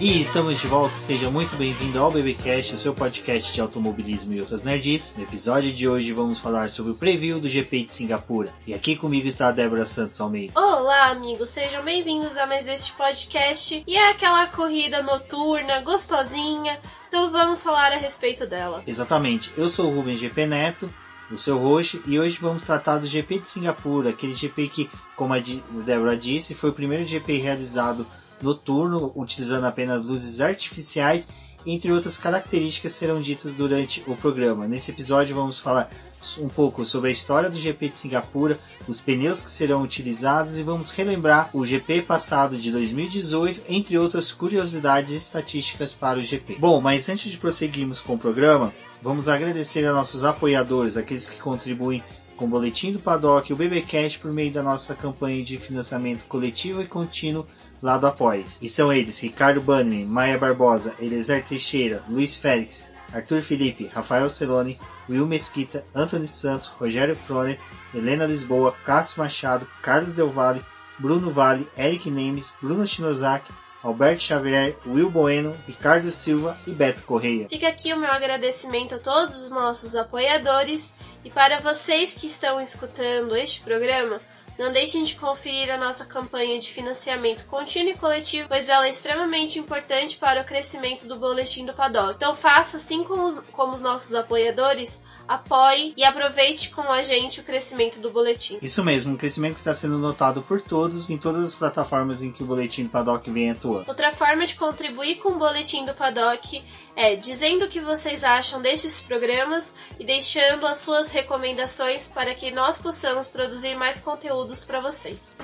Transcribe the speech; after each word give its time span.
E 0.00 0.18
estamos 0.18 0.58
de 0.58 0.66
volta, 0.66 0.96
seja 0.96 1.30
muito 1.30 1.54
bem-vindo 1.56 1.98
ao 1.98 2.10
BBcast, 2.10 2.72
o 2.72 2.78
seu 2.78 2.94
podcast 2.94 3.52
de 3.52 3.60
automobilismo 3.60 4.32
e 4.32 4.40
outras 4.40 4.62
nerds. 4.62 5.14
No 5.14 5.24
episódio 5.24 5.70
de 5.70 5.86
hoje 5.86 6.10
vamos 6.10 6.38
falar 6.38 6.70
sobre 6.70 6.92
o 6.92 6.94
preview 6.94 7.38
do 7.38 7.46
GP 7.46 7.84
de 7.84 7.92
Singapura. 7.92 8.50
E 8.66 8.72
aqui 8.72 8.96
comigo 8.96 9.28
está 9.28 9.48
a 9.48 9.52
Débora 9.52 9.84
Santos 9.84 10.18
Almeida. 10.18 10.58
Olá, 10.58 11.08
amigos, 11.10 11.50
sejam 11.50 11.84
bem-vindos 11.84 12.38
a 12.38 12.46
mais 12.46 12.66
este 12.66 12.94
podcast. 12.94 13.84
E 13.86 13.94
é 13.94 14.08
aquela 14.08 14.46
corrida 14.46 15.02
noturna, 15.02 15.82
gostosinha, 15.82 16.80
então 17.06 17.30
vamos 17.30 17.62
falar 17.62 17.92
a 17.92 17.98
respeito 17.98 18.46
dela. 18.46 18.82
Exatamente, 18.86 19.52
eu 19.54 19.68
sou 19.68 19.92
o 19.92 19.94
Rubens 19.94 20.18
GP 20.18 20.46
Neto, 20.46 20.90
o 21.30 21.36
seu 21.36 21.58
host, 21.58 22.00
e 22.06 22.18
hoje 22.18 22.38
vamos 22.40 22.64
tratar 22.64 22.96
do 22.96 23.06
GP 23.06 23.40
de 23.40 23.50
Singapura, 23.50 24.08
aquele 24.08 24.34
GP 24.34 24.66
que, 24.70 24.90
como 25.14 25.34
a 25.34 25.38
Débora 25.84 26.16
disse, 26.16 26.54
foi 26.54 26.70
o 26.70 26.72
primeiro 26.72 27.04
GP 27.04 27.36
realizado 27.36 28.06
noturno, 28.42 29.12
utilizando 29.14 29.66
apenas 29.66 30.04
luzes 30.04 30.40
artificiais, 30.40 31.28
entre 31.66 31.92
outras 31.92 32.18
características 32.18 32.92
serão 32.92 33.20
ditas 33.20 33.52
durante 33.52 34.02
o 34.06 34.16
programa. 34.16 34.66
Nesse 34.66 34.90
episódio 34.90 35.34
vamos 35.34 35.58
falar 35.58 35.90
um 36.38 36.48
pouco 36.48 36.84
sobre 36.84 37.08
a 37.08 37.12
história 37.12 37.48
do 37.48 37.56
GP 37.56 37.88
de 37.88 37.96
Singapura, 37.96 38.58
os 38.86 39.00
pneus 39.00 39.42
que 39.42 39.50
serão 39.50 39.82
utilizados 39.82 40.58
e 40.58 40.62
vamos 40.62 40.90
relembrar 40.90 41.50
o 41.54 41.64
GP 41.64 42.02
passado 42.02 42.56
de 42.56 42.70
2018, 42.70 43.62
entre 43.68 43.98
outras 43.98 44.30
curiosidades 44.30 45.14
estatísticas 45.14 45.94
para 45.94 46.18
o 46.18 46.22
GP. 46.22 46.56
Bom, 46.58 46.80
mas 46.80 47.08
antes 47.08 47.30
de 47.30 47.38
prosseguirmos 47.38 48.00
com 48.00 48.14
o 48.14 48.18
programa, 48.18 48.72
vamos 49.02 49.28
agradecer 49.28 49.86
a 49.86 49.92
nossos 49.92 50.24
apoiadores, 50.24 50.96
aqueles 50.96 51.28
que 51.28 51.40
contribuem 51.40 52.02
com 52.36 52.46
o 52.46 52.48
Boletim 52.48 52.92
do 52.92 52.98
Paddock 52.98 53.50
e 53.50 53.54
o 53.54 53.56
BBcast 53.56 54.18
por 54.18 54.32
meio 54.32 54.50
da 54.50 54.62
nossa 54.62 54.94
campanha 54.94 55.42
de 55.44 55.58
financiamento 55.58 56.24
coletivo 56.24 56.80
e 56.80 56.86
contínuo 56.86 57.46
lá 57.82 57.98
do 57.98 58.06
Apoies. 58.06 58.58
E 58.60 58.68
são 58.68 58.92
eles 58.92 59.18
Ricardo 59.18 59.60
Bannerman, 59.60 60.06
Maia 60.06 60.38
Barbosa, 60.38 60.94
Eliezer 60.98 61.44
Teixeira, 61.44 62.02
Luiz 62.08 62.36
Félix, 62.36 62.84
Arthur 63.12 63.42
Felipe, 63.42 63.90
Rafael 63.92 64.28
Celone, 64.28 64.78
Will 65.08 65.26
Mesquita, 65.26 65.84
Anthony 65.94 66.28
Santos, 66.28 66.68
Rogério 66.68 67.16
Froner, 67.16 67.58
Helena 67.94 68.26
Lisboa, 68.26 68.74
Cássio 68.84 69.20
Machado, 69.20 69.66
Carlos 69.82 70.12
Del 70.12 70.28
Valle, 70.28 70.64
Bruno 70.98 71.30
Vale, 71.30 71.66
Eric 71.76 72.10
Nemes, 72.10 72.52
Bruno 72.60 72.86
Shinozaki, 72.86 73.52
Alberto 73.82 74.22
Xavier, 74.22 74.76
Will 74.86 75.10
Bueno, 75.10 75.56
Ricardo 75.66 76.10
Silva 76.10 76.56
e 76.66 76.70
Beto 76.70 77.02
Correia. 77.02 77.48
Fica 77.48 77.68
aqui 77.68 77.92
o 77.94 77.96
meu 77.96 78.10
agradecimento 78.10 78.94
a 78.94 78.98
todos 78.98 79.36
os 79.36 79.50
nossos 79.50 79.96
apoiadores 79.96 80.94
e 81.24 81.30
para 81.30 81.60
vocês 81.60 82.14
que 82.14 82.26
estão 82.26 82.60
escutando 82.60 83.34
este 83.34 83.62
programa, 83.62 84.20
não 84.60 84.70
deixem 84.70 85.02
de 85.04 85.14
conferir 85.14 85.72
a 85.72 85.78
nossa 85.78 86.04
campanha 86.04 86.58
de 86.58 86.70
financiamento 86.70 87.46
contínuo 87.46 87.92
e 87.92 87.96
coletivo, 87.96 88.46
pois 88.46 88.68
ela 88.68 88.86
é 88.86 88.90
extremamente 88.90 89.58
importante 89.58 90.18
para 90.18 90.42
o 90.42 90.44
crescimento 90.44 91.08
do 91.08 91.16
boletim 91.16 91.64
do 91.64 91.72
Paddock. 91.72 92.12
Então 92.16 92.36
faça 92.36 92.76
assim 92.76 93.02
como 93.02 93.24
os, 93.24 93.40
como 93.52 93.72
os 93.72 93.80
nossos 93.80 94.14
apoiadores, 94.14 95.02
apoie 95.26 95.94
e 95.96 96.04
aproveite 96.04 96.68
com 96.70 96.82
a 96.82 97.02
gente 97.02 97.40
o 97.40 97.42
crescimento 97.42 98.00
do 98.00 98.10
boletim. 98.10 98.58
Isso 98.60 98.84
mesmo, 98.84 99.14
um 99.14 99.16
crescimento 99.16 99.54
que 99.54 99.60
está 99.60 99.72
sendo 99.72 99.96
notado 99.96 100.42
por 100.42 100.60
todos 100.60 101.08
em 101.08 101.16
todas 101.16 101.42
as 101.44 101.54
plataformas 101.54 102.20
em 102.20 102.30
que 102.30 102.42
o 102.42 102.46
boletim 102.46 102.82
do 102.82 102.90
Paddock 102.90 103.30
vem 103.30 103.52
atuando. 103.52 103.88
Outra 103.88 104.12
forma 104.12 104.44
de 104.44 104.56
contribuir 104.56 105.20
com 105.20 105.30
o 105.30 105.38
boletim 105.38 105.86
do 105.86 105.94
Paddock 105.94 106.62
é 107.00 107.16
dizendo 107.16 107.64
o 107.64 107.68
que 107.68 107.80
vocês 107.80 108.22
acham 108.22 108.60
desses 108.60 109.00
programas 109.00 109.74
e 109.98 110.04
deixando 110.04 110.66
as 110.66 110.76
suas 110.78 111.10
recomendações 111.10 112.06
para 112.06 112.34
que 112.34 112.50
nós 112.50 112.78
possamos 112.78 113.26
produzir 113.26 113.74
mais 113.74 114.00
conteúdos 114.00 114.66
para 114.66 114.82
vocês. 114.82 115.34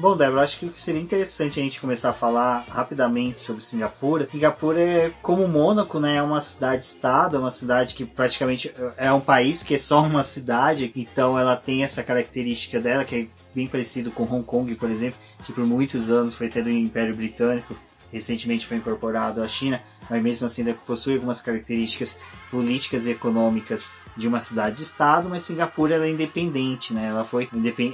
Bom, 0.00 0.16
Débora, 0.16 0.42
acho 0.42 0.58
que 0.58 0.76
seria 0.76 1.00
interessante 1.00 1.60
a 1.60 1.62
gente 1.62 1.80
começar 1.80 2.10
a 2.10 2.12
falar 2.12 2.66
rapidamente 2.68 3.38
sobre 3.38 3.64
Singapura. 3.64 4.28
Singapura 4.28 4.80
é 4.80 5.12
como 5.22 5.46
Mônaco, 5.46 6.00
né? 6.00 6.16
É 6.16 6.22
uma 6.22 6.40
cidade-estado, 6.40 7.36
é 7.36 7.38
uma 7.38 7.52
cidade 7.52 7.94
que 7.94 8.04
praticamente 8.04 8.74
é 8.96 9.12
um 9.12 9.20
país 9.20 9.62
que 9.62 9.76
é 9.76 9.78
só 9.78 10.02
uma 10.02 10.24
cidade, 10.24 10.90
então 10.96 11.38
ela 11.38 11.54
tem 11.54 11.84
essa 11.84 12.02
característica 12.02 12.80
dela 12.80 13.04
que 13.04 13.14
é 13.14 13.26
bem 13.54 13.68
parecido 13.68 14.10
com 14.10 14.24
Hong 14.24 14.42
Kong, 14.42 14.74
por 14.74 14.90
exemplo, 14.90 15.20
que 15.46 15.52
por 15.52 15.64
muitos 15.64 16.10
anos 16.10 16.34
foi 16.34 16.48
até 16.48 16.60
do 16.60 16.68
Império 16.68 17.14
Britânico 17.14 17.76
recentemente 18.14 18.66
foi 18.66 18.76
incorporado 18.76 19.42
à 19.42 19.48
China, 19.48 19.82
mas 20.08 20.22
mesmo 20.22 20.46
assim 20.46 20.64
possui 20.86 21.14
algumas 21.14 21.40
características 21.40 22.16
políticas 22.50 23.06
e 23.06 23.10
econômicas 23.10 23.86
de 24.16 24.28
uma 24.28 24.40
cidade-estado, 24.40 25.28
mas 25.28 25.42
Singapura 25.42 25.96
ela 25.96 26.06
é 26.06 26.10
independente, 26.10 26.94
né? 26.94 27.08
Ela 27.08 27.24
foi, 27.24 27.48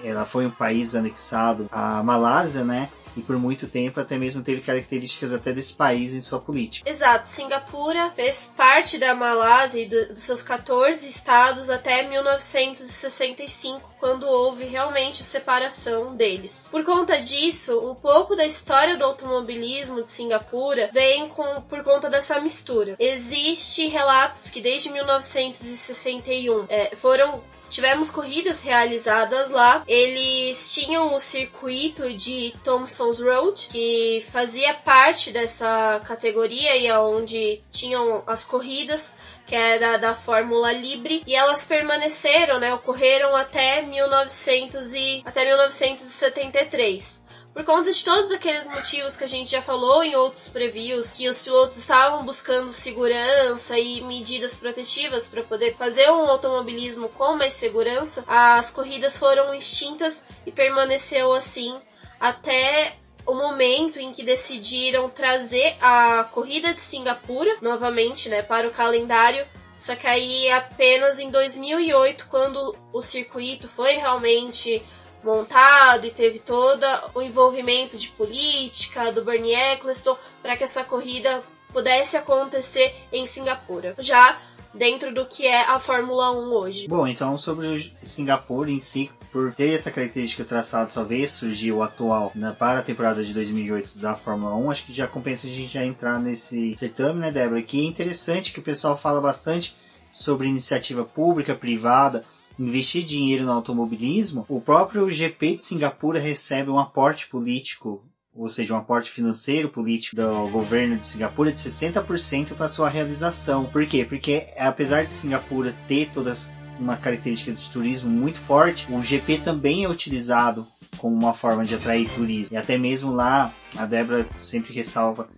ela 0.05 0.27
foi 0.27 0.47
um 0.47 0.51
país 0.51 0.95
anexado 0.95 1.67
à 1.73 2.03
Malásia, 2.03 2.63
né? 2.63 2.91
E 3.17 3.21
por 3.21 3.37
muito 3.37 3.67
tempo 3.67 4.01
até 4.01 4.17
mesmo 4.17 4.43
teve 4.43 4.61
características 4.61 5.33
até 5.33 5.53
desse 5.53 5.75
país 5.75 6.15
em 6.15 6.21
sua 6.21 6.41
política. 6.41 6.89
Exato, 6.89 7.29
Singapura 7.29 8.11
fez 8.11 8.53
parte 8.57 8.99
da 8.99 9.15
Malásia 9.15 9.83
e 9.83 9.87
do, 9.87 10.09
dos 10.09 10.23
seus 10.23 10.43
14 10.43 11.09
estados 11.09 11.71
até 11.71 12.09
1965, 12.09 13.91
quando 13.99 14.27
houve 14.27 14.65
realmente 14.65 15.23
a 15.23 15.25
separação 15.25 16.15
deles. 16.15 16.69
Por 16.71 16.85
conta 16.85 17.19
disso, 17.19 17.79
um 17.81 17.95
pouco 17.95 18.35
da 18.35 18.47
história 18.47 18.97
do 18.97 19.05
automobilismo 19.05 20.03
de 20.03 20.11
Singapura 20.11 20.91
vem 20.93 21.29
com, 21.29 21.63
por 21.63 21.83
conta 21.83 22.09
dessa 22.09 22.41
mistura. 22.41 22.97
Existe 22.99 23.87
relatos 23.87 24.51
que 24.51 24.61
desde 24.61 24.91
1961 24.91 26.67
é, 26.69 26.97
foram 26.97 27.43
Tivemos 27.71 28.11
corridas 28.11 28.63
realizadas 28.63 29.51
lá. 29.51 29.85
Eles 29.87 30.75
tinham 30.75 31.15
o 31.15 31.21
circuito 31.21 32.13
de 32.13 32.53
Thompson's 32.65 33.21
Road, 33.21 33.69
que 33.69 34.27
fazia 34.33 34.75
parte 34.75 35.31
dessa 35.31 36.01
categoria 36.05 36.77
e 36.77 36.91
onde 36.93 37.63
tinham 37.71 38.23
as 38.27 38.45
corridas 38.45 39.15
que 39.47 39.55
era 39.55 39.97
da 39.97 40.15
Fórmula 40.15 40.73
Libre, 40.73 41.25
e 41.27 41.35
elas 41.35 41.65
permaneceram, 41.65 42.61
né, 42.61 42.73
ocorreram 42.73 43.35
até 43.35 43.83
1900 43.83 44.95
e 44.95 45.23
até 45.25 45.45
1973. 45.45 47.27
Por 47.53 47.65
conta 47.65 47.91
de 47.91 48.05
todos 48.05 48.31
aqueles 48.31 48.67
motivos 48.67 49.17
que 49.17 49.25
a 49.25 49.29
gente 49.29 49.51
já 49.51 49.61
falou 49.61 50.05
em 50.05 50.15
outros 50.15 50.49
previews, 50.49 51.13
que 51.13 51.29
os 51.29 51.43
pilotos 51.43 51.77
estavam 51.79 52.25
buscando 52.25 52.71
segurança 52.71 53.77
e 53.77 54.01
medidas 54.03 54.57
protetivas 54.57 55.29
para 55.29 55.43
poder 55.43 55.77
fazer 55.77 56.09
um 56.11 56.27
automobilismo 56.27 57.09
com 57.09 57.35
mais 57.35 57.55
segurança, 57.55 58.25
as 58.27 58.71
corridas 58.71 59.19
foram 59.19 59.53
extintas 59.53 60.25
e 60.47 60.53
permaneceu 60.53 61.33
assim 61.35 61.81
até 62.21 62.95
o 63.27 63.35
momento 63.35 63.99
em 63.99 64.13
que 64.13 64.23
decidiram 64.23 65.09
trazer 65.09 65.77
a 65.81 66.25
corrida 66.25 66.73
de 66.73 66.81
Singapura 66.81 67.57
novamente, 67.61 68.29
né, 68.29 68.43
para 68.43 68.69
o 68.69 68.73
calendário. 68.73 69.47
Só 69.77 69.97
que 69.97 70.07
aí 70.07 70.51
apenas 70.51 71.19
em 71.19 71.31
2008, 71.31 72.27
quando 72.29 72.77
o 72.93 73.01
circuito 73.01 73.67
foi 73.69 73.95
realmente 73.95 74.83
montado 75.23 76.07
e 76.07 76.11
teve 76.11 76.39
todo 76.39 76.85
o 77.15 77.23
envolvimento 77.23 77.97
de 77.97 78.09
política 78.09 79.13
do 79.13 79.25
Bernie 79.25 79.55
Eccleston 79.55 80.17
para 80.43 80.57
que 80.57 80.65
essa 80.65 80.85
corrida 80.85 81.43
pudesse 81.73 82.17
acontecer 82.17 82.95
em 83.13 83.27
Singapura. 83.27 83.95
Já 83.99 84.39
dentro 84.75 85.13
do 85.13 85.27
que 85.27 85.47
é 85.47 85.63
a 85.63 85.79
Fórmula 85.79 86.31
1 86.33 86.53
hoje. 86.53 86.89
Bom, 86.89 87.07
então 87.07 87.37
sobre 87.37 87.93
Singapura 88.03 88.71
em 88.71 88.81
si, 88.81 89.11
por 89.33 89.53
ter 89.53 89.75
essa 89.75 89.91
característica 89.91 90.45
traçada 90.45 90.91
só 90.91 91.05
veio 91.05 91.29
surgir 91.29 91.73
o 91.73 91.83
atual 91.83 92.33
né, 92.35 92.55
para 92.57 92.81
a 92.81 92.83
temporada 92.83 93.23
de 93.23 93.35
2008 93.35 93.99
da 93.99 94.15
Fórmula 94.15 94.55
1, 94.55 94.71
acho 94.71 94.87
que 94.87 94.93
já 94.93 95.07
compensa 95.07 95.47
a 95.47 95.51
gente 95.51 95.73
já 95.73 95.85
entrar 95.85 96.19
nesse 96.19 96.77
certame, 96.77 97.21
né, 97.21 97.31
Débora? 97.31 97.63
Que 97.63 97.81
é 97.81 97.85
interessante 97.85 98.53
que 98.53 98.61
o 98.61 98.63
pessoal 98.63 98.97
fala 98.97 99.21
bastante 99.21 99.77
sobre 100.11 100.49
iniciativa 100.49 101.05
pública, 101.05 101.55
privada, 101.55 102.25
investir 102.61 103.05
dinheiro 103.05 103.45
no 103.45 103.53
automobilismo, 103.53 104.45
o 104.49 104.61
próprio 104.61 105.11
GP 105.11 105.57
de 105.57 105.63
Singapura 105.63 106.21
recebe 106.21 106.71
um 106.71 106.79
aporte 106.79 107.29
político 107.29 108.05
ou 108.33 108.49
seja, 108.49 108.75
um 108.75 108.77
aporte 108.79 109.11
financeiro 109.11 109.69
político 109.69 110.17
do 110.17 110.49
governo 110.51 110.97
de 110.97 111.07
Singapura 111.07 111.51
de 111.51 111.59
60% 111.59 112.55
para 112.55 112.69
sua 112.69 112.89
realização. 112.89 113.67
Por 113.67 113.85
quê? 113.87 114.05
Porque 114.09 114.47
apesar 114.57 115.05
de 115.05 115.13
Singapura 115.13 115.75
ter 115.89 116.09
todas 116.11 116.55
uma 116.79 116.97
característica 116.97 117.53
de 117.53 117.71
turismo 117.71 118.09
muito 118.09 118.39
forte, 118.39 118.91
o 118.91 119.03
GP 119.03 119.39
também 119.39 119.85
é 119.85 119.89
utilizado 119.89 120.67
como 120.97 121.15
uma 121.15 121.35
forma 121.35 121.65
de 121.65 121.75
atrair 121.75 122.09
turismo. 122.15 122.55
E 122.55 122.59
até 122.59 122.79
mesmo 122.79 123.13
lá, 123.13 123.53
a 123.77 123.85
Débora 123.85 124.27
sempre 124.39 124.73
ressalva, 124.73 125.29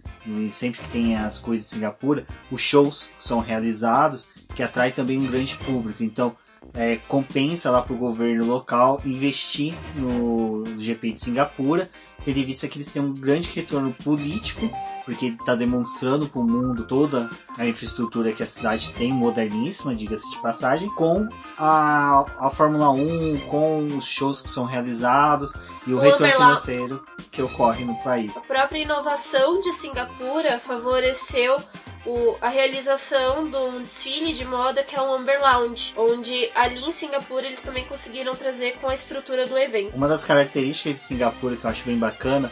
sempre 0.50 0.80
que 0.80 0.88
tem 0.88 1.16
as 1.16 1.38
coisas 1.38 1.68
de 1.68 1.74
Singapura, 1.74 2.26
os 2.50 2.60
shows 2.60 3.10
são 3.18 3.40
realizados, 3.40 4.28
que 4.54 4.62
atrai 4.62 4.92
também 4.92 5.18
um 5.18 5.26
grande 5.26 5.56
público. 5.56 6.04
Então, 6.04 6.36
é, 6.74 6.96
compensa 7.08 7.70
lá 7.70 7.82
para 7.82 7.92
o 7.92 7.98
governo 7.98 8.46
local 8.46 9.00
investir 9.04 9.74
no 9.94 10.64
GP 10.78 11.12
de 11.12 11.20
Singapura, 11.20 11.90
tendo 12.24 12.38
em 12.38 12.44
vista 12.44 12.68
que 12.68 12.78
eles 12.78 12.88
têm 12.88 13.02
um 13.02 13.12
grande 13.12 13.48
retorno 13.48 13.92
político, 13.92 14.70
porque 15.04 15.26
está 15.26 15.54
demonstrando 15.54 16.28
para 16.28 16.40
o 16.40 16.44
mundo 16.44 16.84
toda 16.84 17.28
a 17.58 17.66
infraestrutura 17.66 18.32
que 18.32 18.42
a 18.42 18.46
cidade 18.46 18.90
tem, 18.92 19.12
moderníssima, 19.12 19.94
diga-se 19.94 20.30
de 20.30 20.40
passagem, 20.40 20.88
com 20.94 21.28
a, 21.58 22.24
a 22.38 22.50
Fórmula 22.50 22.90
1, 22.90 23.40
com 23.48 23.96
os 23.96 24.06
shows 24.06 24.40
que 24.40 24.48
são 24.48 24.64
realizados 24.64 25.52
e 25.86 25.92
o, 25.92 25.96
o 25.96 26.00
retorno 26.00 26.32
financeiro 26.32 27.04
que 27.30 27.42
ocorre 27.42 27.84
no 27.84 27.96
país. 28.02 28.34
A 28.36 28.40
própria 28.40 28.78
inovação 28.78 29.60
de 29.60 29.72
Singapura 29.72 30.58
favoreceu 30.60 31.56
o, 32.04 32.36
a 32.40 32.48
realização 32.48 33.48
de 33.48 33.56
um 33.56 33.82
desfile 33.82 34.32
de 34.32 34.44
moda 34.44 34.82
que 34.82 34.96
é 34.96 35.00
o 35.00 35.12
Amber 35.12 35.40
Lounge, 35.40 35.92
onde 35.96 36.50
ali 36.54 36.84
em 36.84 36.92
Singapura 36.92 37.46
eles 37.46 37.62
também 37.62 37.84
conseguiram 37.84 38.34
trazer 38.34 38.78
com 38.80 38.88
a 38.88 38.94
estrutura 38.94 39.46
do 39.46 39.56
evento. 39.58 39.94
Uma 39.94 40.08
das 40.08 40.24
características 40.24 40.94
de 40.94 41.00
Singapura 41.00 41.56
que 41.56 41.64
eu 41.64 41.70
acho 41.70 41.84
bem 41.84 41.98
bacana 41.98 42.50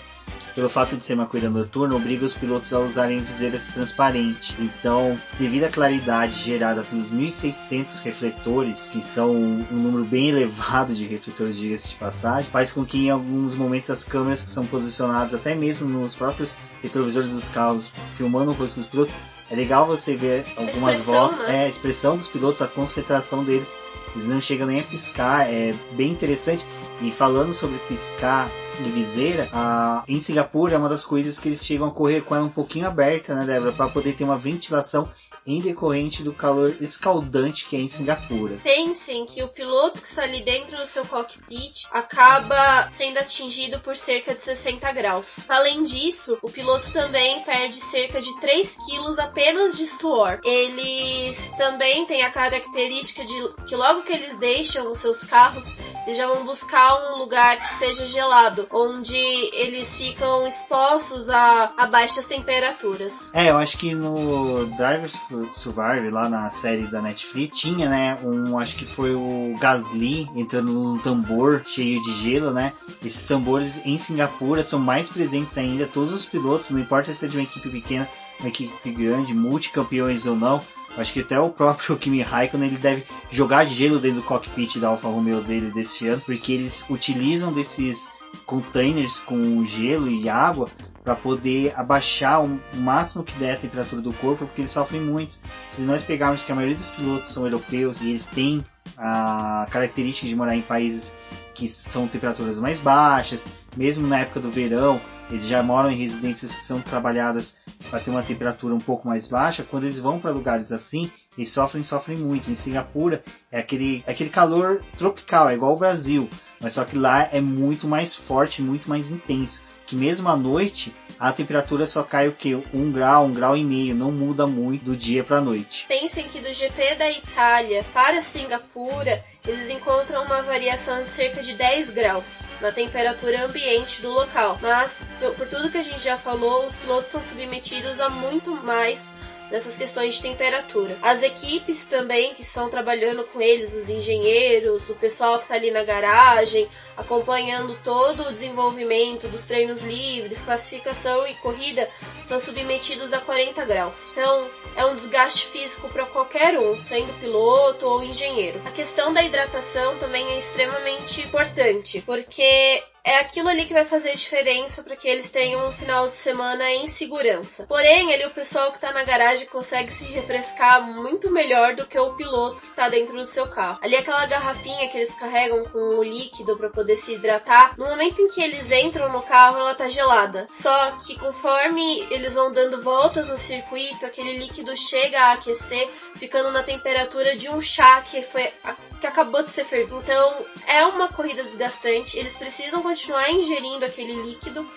pelo 0.55 0.69
fato 0.69 0.97
de 0.97 1.05
ser 1.05 1.15
uma 1.15 1.27
corrida 1.27 1.49
noturna, 1.49 1.95
obriga 1.95 2.25
os 2.25 2.37
pilotos 2.37 2.73
a 2.73 2.81
usarem 2.81 3.21
viseiras 3.21 3.67
transparentes. 3.69 4.55
Então, 4.59 5.19
devido 5.39 5.65
à 5.65 5.69
claridade 5.69 6.41
gerada 6.41 6.83
pelos 6.83 7.11
1.600 7.13 8.03
refletores, 8.03 8.91
que 8.91 9.01
são 9.01 9.31
um 9.33 9.65
número 9.71 10.05
bem 10.05 10.31
elevado 10.31 10.93
de 10.93 11.07
refletores, 11.07 11.57
de 11.57 11.71
de 11.71 11.95
passagem, 11.95 12.51
faz 12.51 12.73
com 12.73 12.85
que 12.85 13.07
em 13.07 13.11
alguns 13.11 13.55
momentos 13.55 13.91
as 13.91 14.05
câmeras 14.05 14.43
que 14.43 14.51
são 14.51 14.67
posicionadas 14.67 15.35
até 15.35 15.55
mesmo 15.55 15.89
nos 15.89 16.17
próprios 16.17 16.57
retrovisores 16.83 17.31
dos 17.31 17.49
carros, 17.49 17.93
filmando 18.11 18.51
o 18.51 18.55
rosto 18.55 18.81
dos 18.81 18.89
pilotos, 18.89 19.15
é 19.51 19.55
legal 19.57 19.85
você 19.87 20.15
ver 20.15 20.47
algumas 20.57 21.03
voltas, 21.03 21.39
né? 21.39 21.63
é, 21.63 21.65
a 21.65 21.69
expressão 21.69 22.17
dos 22.17 22.29
pilotos, 22.29 22.63
a 22.63 22.69
concentração 22.69 23.43
deles, 23.43 23.75
eles 24.15 24.27
não 24.27 24.41
chegam 24.41 24.67
nem 24.67 24.81
a 24.81 24.83
piscar, 24.85 25.49
é 25.49 25.75
bem 25.93 26.11
interessante. 26.11 26.65
E 27.03 27.11
falando 27.11 27.53
sobre 27.53 27.79
piscar 27.89 28.49
de 28.79 28.91
viseira, 28.91 29.49
a, 29.53 30.05
em 30.07 30.21
Singapura 30.21 30.75
é 30.75 30.79
uma 30.79 30.89
das 30.89 31.05
coisas 31.05 31.39
que 31.39 31.49
eles 31.49 31.65
chegam 31.65 31.89
a 31.89 31.91
correr 31.91 32.21
com 32.21 32.35
ela 32.35 32.45
um 32.45 32.51
pouquinho 32.51 32.87
aberta, 32.87 33.35
né, 33.35 33.45
Débora, 33.45 33.73
para 33.73 33.89
poder 33.89 34.15
ter 34.15 34.25
uma 34.25 34.39
ventilação 34.39 35.09
em 35.47 35.61
decorrente 35.61 36.23
do 36.23 36.33
calor 36.33 36.75
escaldante 36.81 37.67
que 37.67 37.77
é 37.77 37.81
em 37.81 37.89
Singapura. 37.89 38.59
Pensem 38.63 39.27
que 39.27 39.43
o 39.43 39.49
piloto 39.49 40.01
que 40.01 40.07
está 40.07 40.23
ali 40.23 40.43
dentro 40.43 40.77
do 40.77 40.87
seu 40.87 41.05
cockpit 41.05 41.85
acaba 41.91 42.89
sendo 42.91 43.19
atingido 43.19 43.81
por 43.81 43.97
cerca 43.97 44.35
de 44.35 44.43
60 44.43 44.93
graus. 44.93 45.45
Além 45.49 45.85
disso, 45.85 46.39
o 46.43 46.51
piloto 46.51 46.93
também 46.93 47.43
perde 47.45 47.77
cerca 47.77 48.21
de 48.21 48.41
3 48.41 48.77
quilos 48.87 49.19
apenas 49.19 49.77
de 49.77 49.87
suor. 49.87 50.41
Eles 50.45 51.53
também 51.57 52.07
têm 52.07 52.23
a 52.23 52.31
característica 52.31 53.25
de 53.25 53.65
que 53.67 53.77
logo 53.77 54.03
que 54.03 54.13
eles 54.13 54.37
deixam 54.39 54.91
os 54.91 54.99
seus 54.99 55.25
carros, 55.25 55.75
eles 56.05 56.17
já 56.17 56.27
vão 56.27 56.45
buscar 56.45 57.13
um 57.13 57.19
lugar 57.19 57.61
que 57.61 57.73
seja 57.75 58.07
gelado, 58.07 58.67
onde 58.71 59.17
eles 59.17 59.97
ficam 59.97 60.47
expostos 60.47 61.29
a, 61.29 61.73
a 61.77 61.87
baixas 61.87 62.27
temperaturas. 62.27 63.31
É, 63.33 63.51
eu 63.51 63.59
acho 63.59 63.79
que 63.79 63.95
no 63.95 64.67
Drivers 64.77 65.15
Survive, 65.53 66.11
lá 66.11 66.29
na 66.29 66.51
série 66.51 66.87
da 66.87 67.01
Netflix, 67.01 67.59
tinha, 67.59 67.89
né, 67.89 68.19
um, 68.25 68.59
acho 68.59 68.77
que 68.77 68.85
foi 68.85 69.15
o 69.15 69.55
Gasly 69.59 70.29
entrando 70.35 70.73
num 70.73 70.99
tambor 70.99 71.63
cheio 71.65 72.03
de 72.03 72.13
gelo, 72.13 72.51
né? 72.51 72.73
Esses 73.05 73.27
tambores 73.27 73.81
em 73.85 73.99
Singapura 73.99 74.63
são 74.63 74.79
mais 74.79 75.09
presentes 75.09 75.57
ainda, 75.57 75.87
todos 75.87 76.13
os 76.13 76.27
pilotos, 76.27 76.71
não 76.71 76.81
importa 76.81 77.13
se 77.13 77.25
é 77.25 77.29
de 77.29 77.37
uma 77.37 77.45
equipe 77.45 77.69
pequena, 77.69 78.09
uma 78.41 78.49
equipe 78.49 78.91
grande, 78.91 79.35
multicampeões 79.35 80.27
ou 80.27 80.37
não, 80.37 80.61
acho 80.97 81.13
que 81.13 81.21
até 81.21 81.39
o 81.39 81.51
próprio 81.51 81.97
Kimi 81.99 82.23
Raikkonen 82.23 82.69
ele 82.69 82.79
deve 82.79 83.05
jogar 83.31 83.65
gelo 83.65 83.99
dentro 83.99 84.21
do 84.21 84.27
cockpit 84.27 84.79
da 84.79 84.89
Alfa 84.89 85.09
Romeo 85.09 85.41
dele 85.41 85.71
desse 85.71 86.09
ano, 86.09 86.23
porque 86.25 86.53
eles 86.53 86.85
utilizam 86.89 87.53
desses 87.53 88.11
containers 88.47 89.19
com 89.19 89.65
gelo 89.65 90.09
e 90.09 90.29
água 90.29 90.69
para 91.03 91.17
poder 91.17 91.73
abaixar 91.77 92.45
o 92.45 92.61
máximo 92.75 93.25
que 93.25 93.33
der 93.39 93.55
a 93.55 93.57
temperatura 93.57 94.03
do 94.03 94.13
corpo, 94.13 94.47
porque 94.47 94.61
eles 94.61 94.73
sofrem 94.73 95.01
muito. 95.01 95.39
Se 95.69 95.83
nós 95.83 96.05
pegarmos 96.05 96.45
que 96.45 96.53
a 96.53 96.55
maioria 96.55 96.77
dos 96.77 96.91
pilotos 96.91 97.31
são 97.31 97.45
europeus 97.45 98.01
e 98.01 98.11
eles 98.11 98.27
têm 98.27 98.65
a 98.97 99.67
característica 99.71 100.27
de 100.27 100.37
morar 100.37 100.57
em 100.57 100.63
países 100.63 101.15
que 101.55 101.69
são 101.69 102.07
temperaturas 102.07 102.59
mais 102.59 102.81
baixas, 102.81 103.47
mesmo 103.77 104.07
na 104.07 104.21
época 104.21 104.41
do 104.41 104.51
verão, 104.51 105.01
eles 105.31 105.47
já 105.47 105.63
moram 105.63 105.91
em 105.91 105.97
residências 105.97 106.55
que 106.55 106.63
são 106.63 106.81
trabalhadas 106.81 107.59
para 107.89 108.01
ter 108.01 108.11
uma 108.11 108.23
temperatura 108.23 108.75
um 108.75 108.79
pouco 108.79 109.07
mais 109.07 109.29
baixa. 109.29 109.63
Quando 109.63 109.85
eles 109.85 109.99
vão 109.99 110.19
para 110.19 110.33
lugares 110.33 110.73
assim, 110.73 111.11
eles 111.39 111.51
sofrem, 111.51 111.83
sofrem 111.83 112.19
muito. 112.19 112.51
Em 112.51 112.55
Singapura 112.55 113.23
é 113.51 113.61
aquele, 113.61 114.03
é 114.07 114.11
aquele 114.11 114.31
calor 114.31 114.83
tropical, 114.99 115.49
é 115.49 115.55
igual 115.55 115.71
ao 115.71 115.79
Brasil, 115.79 116.29
mas 116.61 116.75
só 116.75 116.85
que 116.85 116.99
lá 116.99 117.29
é 117.33 117.41
muito 117.41 117.87
mais 117.87 118.15
forte, 118.15 118.61
muito 118.61 118.89
mais 118.89 119.11
intenso 119.11 119.63
que 119.91 119.97
mesmo 119.97 120.29
à 120.29 120.37
noite 120.37 120.95
a 121.19 121.33
temperatura 121.33 121.85
só 121.85 122.05
cai 122.05 122.29
o 122.29 122.33
que? 122.33 122.55
Um 122.73 122.93
grau, 122.93 123.25
um 123.25 123.33
grau 123.33 123.57
e 123.57 123.65
meio, 123.65 123.93
não 123.93 124.13
muda 124.13 124.47
muito 124.47 124.85
do 124.85 124.97
dia 124.97 125.25
para 125.25 125.39
a 125.39 125.41
noite. 125.41 125.85
Pensem 125.89 126.29
que 126.29 126.41
do 126.41 126.53
GP 126.53 126.95
da 126.95 127.11
Itália 127.11 127.85
para 127.93 128.23
Singapura 128.23 129.25
eles 129.45 129.69
encontram 129.69 130.23
uma 130.23 130.43
variação 130.43 131.03
de 131.03 131.09
cerca 131.09 131.43
de 131.43 131.55
10 131.55 131.91
graus 131.91 132.45
na 132.61 132.71
temperatura 132.71 133.45
ambiente 133.45 134.01
do 134.01 134.11
local. 134.11 134.61
Mas, 134.63 135.09
por 135.37 135.49
tudo 135.49 135.73
que 135.73 135.79
a 135.79 135.83
gente 135.83 136.05
já 136.05 136.17
falou, 136.17 136.67
os 136.67 136.77
pilotos 136.77 137.11
são 137.11 137.21
submetidos 137.21 137.99
a 137.99 138.09
muito 138.09 138.55
mais 138.65 139.13
nessas 139.51 139.77
questões 139.77 140.15
de 140.15 140.23
temperatura. 140.23 140.99
As 141.03 141.23
equipes 141.23 141.85
também 141.85 142.35
que 142.35 142.43
estão 142.43 142.69
trabalhando 142.69 143.25
com 143.25 143.41
eles, 143.41 143.75
os 143.75 143.91
engenheiros, 143.91 144.91
o 144.91 144.95
pessoal 144.95 145.39
que 145.39 145.45
está 145.45 145.55
ali 145.55 145.71
na 145.71 145.85
garagem, 145.85 146.69
acompanhando 146.97 147.79
todo 147.83 148.23
o 148.23 148.33
desenvolvimento 148.33 149.29
dos 149.29 149.45
treinos 149.47 149.83
livres, 149.83 150.43
classificação 150.43 151.27
e 151.27 151.35
corrida, 151.37 151.89
são 152.23 152.39
submetidos 152.39 153.13
a 153.13 153.19
40 153.19 153.65
graus. 153.65 154.11
Então, 154.13 154.49
é 154.77 154.85
um 154.85 154.95
desgaste 154.95 155.47
físico 155.47 155.89
para 155.89 156.07
qualquer 156.07 156.59
um, 156.59 156.79
sendo 156.79 157.13
piloto 157.21 157.87
ou 157.87 158.03
engenheiro. 158.03 158.61
A 158.67 158.71
questão 158.71 159.13
da 159.13 159.23
hidratação 159.23 159.97
também 159.99 160.27
é 160.31 160.39
extremamente 160.39 161.21
importante, 161.23 162.03
porque 162.03 162.83
é 163.05 163.19
aquilo 163.19 163.49
ali 163.49 163.65
que 163.65 163.73
vai 163.73 163.85
fazer 163.85 164.15
diferença 164.15 164.83
para 164.83 164.97
que 164.97 165.09
eles 165.09 165.31
tenham 165.31 165.69
um 165.69 165.73
final 165.73 166.09
de 166.09 166.15
semana 166.15 166.71
em 166.71 166.87
segurança. 166.87 167.67
Porém, 167.67 168.13
ali 168.13 168.25
o 168.27 168.31
pessoal 168.31 168.71
que 168.71 168.77
está 168.77 168.93
na 168.93 169.05
garagem 169.05 169.47
consegue 169.47 169.93
se 169.93 170.05
refrescar 170.05 170.83
muito 170.83 171.31
melhor 171.31 171.75
do 171.75 171.87
que 171.87 171.99
o 171.99 172.15
piloto 172.15 172.61
que 172.61 172.69
está 172.69 172.89
dentro 172.89 173.17
do 173.17 173.25
seu 173.25 173.47
carro. 173.47 173.79
Ali 173.83 173.97
aquela 173.97 174.27
garrafinha 174.27 174.89
que 174.89 174.99
eles 174.99 175.15
carregam 175.15 175.65
com 175.65 175.79
o 175.79 176.03
líquido 176.03 176.57
para 176.57 176.69
poder 176.71 176.97
se 176.97 177.15
hidratar, 177.15 177.75
no 177.79 177.87
momento 177.87 178.21
em 178.21 178.29
que 178.29 178.43
eles 178.43 178.71
entram 178.71 179.11
no 179.11 179.23
carro, 179.23 179.59
ela 179.59 179.75
tá 179.75 179.89
gelada. 179.89 180.47
Só 180.49 180.93
que 181.05 181.19
conforme 181.19 182.07
eles 182.11 182.35
vão 182.35 182.53
dando 182.53 182.83
voltas 182.83 183.29
no 183.29 183.37
circuito, 183.37 184.07
aquele 184.07 184.37
líquido 184.37 184.77
chega 184.77 185.21
a 185.21 185.33
aquecer, 185.33 185.89
ficando 186.17 186.51
na 186.51 186.63
temperatura 186.63 187.37
de 187.37 187.49
um 187.49 187.61
chá 187.61 188.03
que 188.03 188.23
foi 188.23 188.53
que 189.01 189.07
acabou 189.07 189.43
de 189.43 189.51
ser 189.51 189.65
fervido. 189.65 189.99
Então, 189.99 190.47
é 190.67 190.85
uma 190.85 191.09
corrida 191.09 191.43
desgastante. 191.43 192.19
Eles 192.19 192.37
precisam 192.37 192.83
continuar 192.91 193.31
ingerindo 193.31 193.85
aquele 193.85 194.15
líquido. 194.15 194.69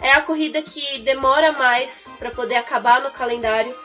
É 0.00 0.12
a 0.12 0.20
corrida 0.20 0.62
que 0.62 1.00
demora 1.00 1.50
mais 1.52 2.12
para 2.16 2.30
poder 2.30 2.54
acabar 2.54 3.02
no 3.02 3.10
calendário. 3.10 3.76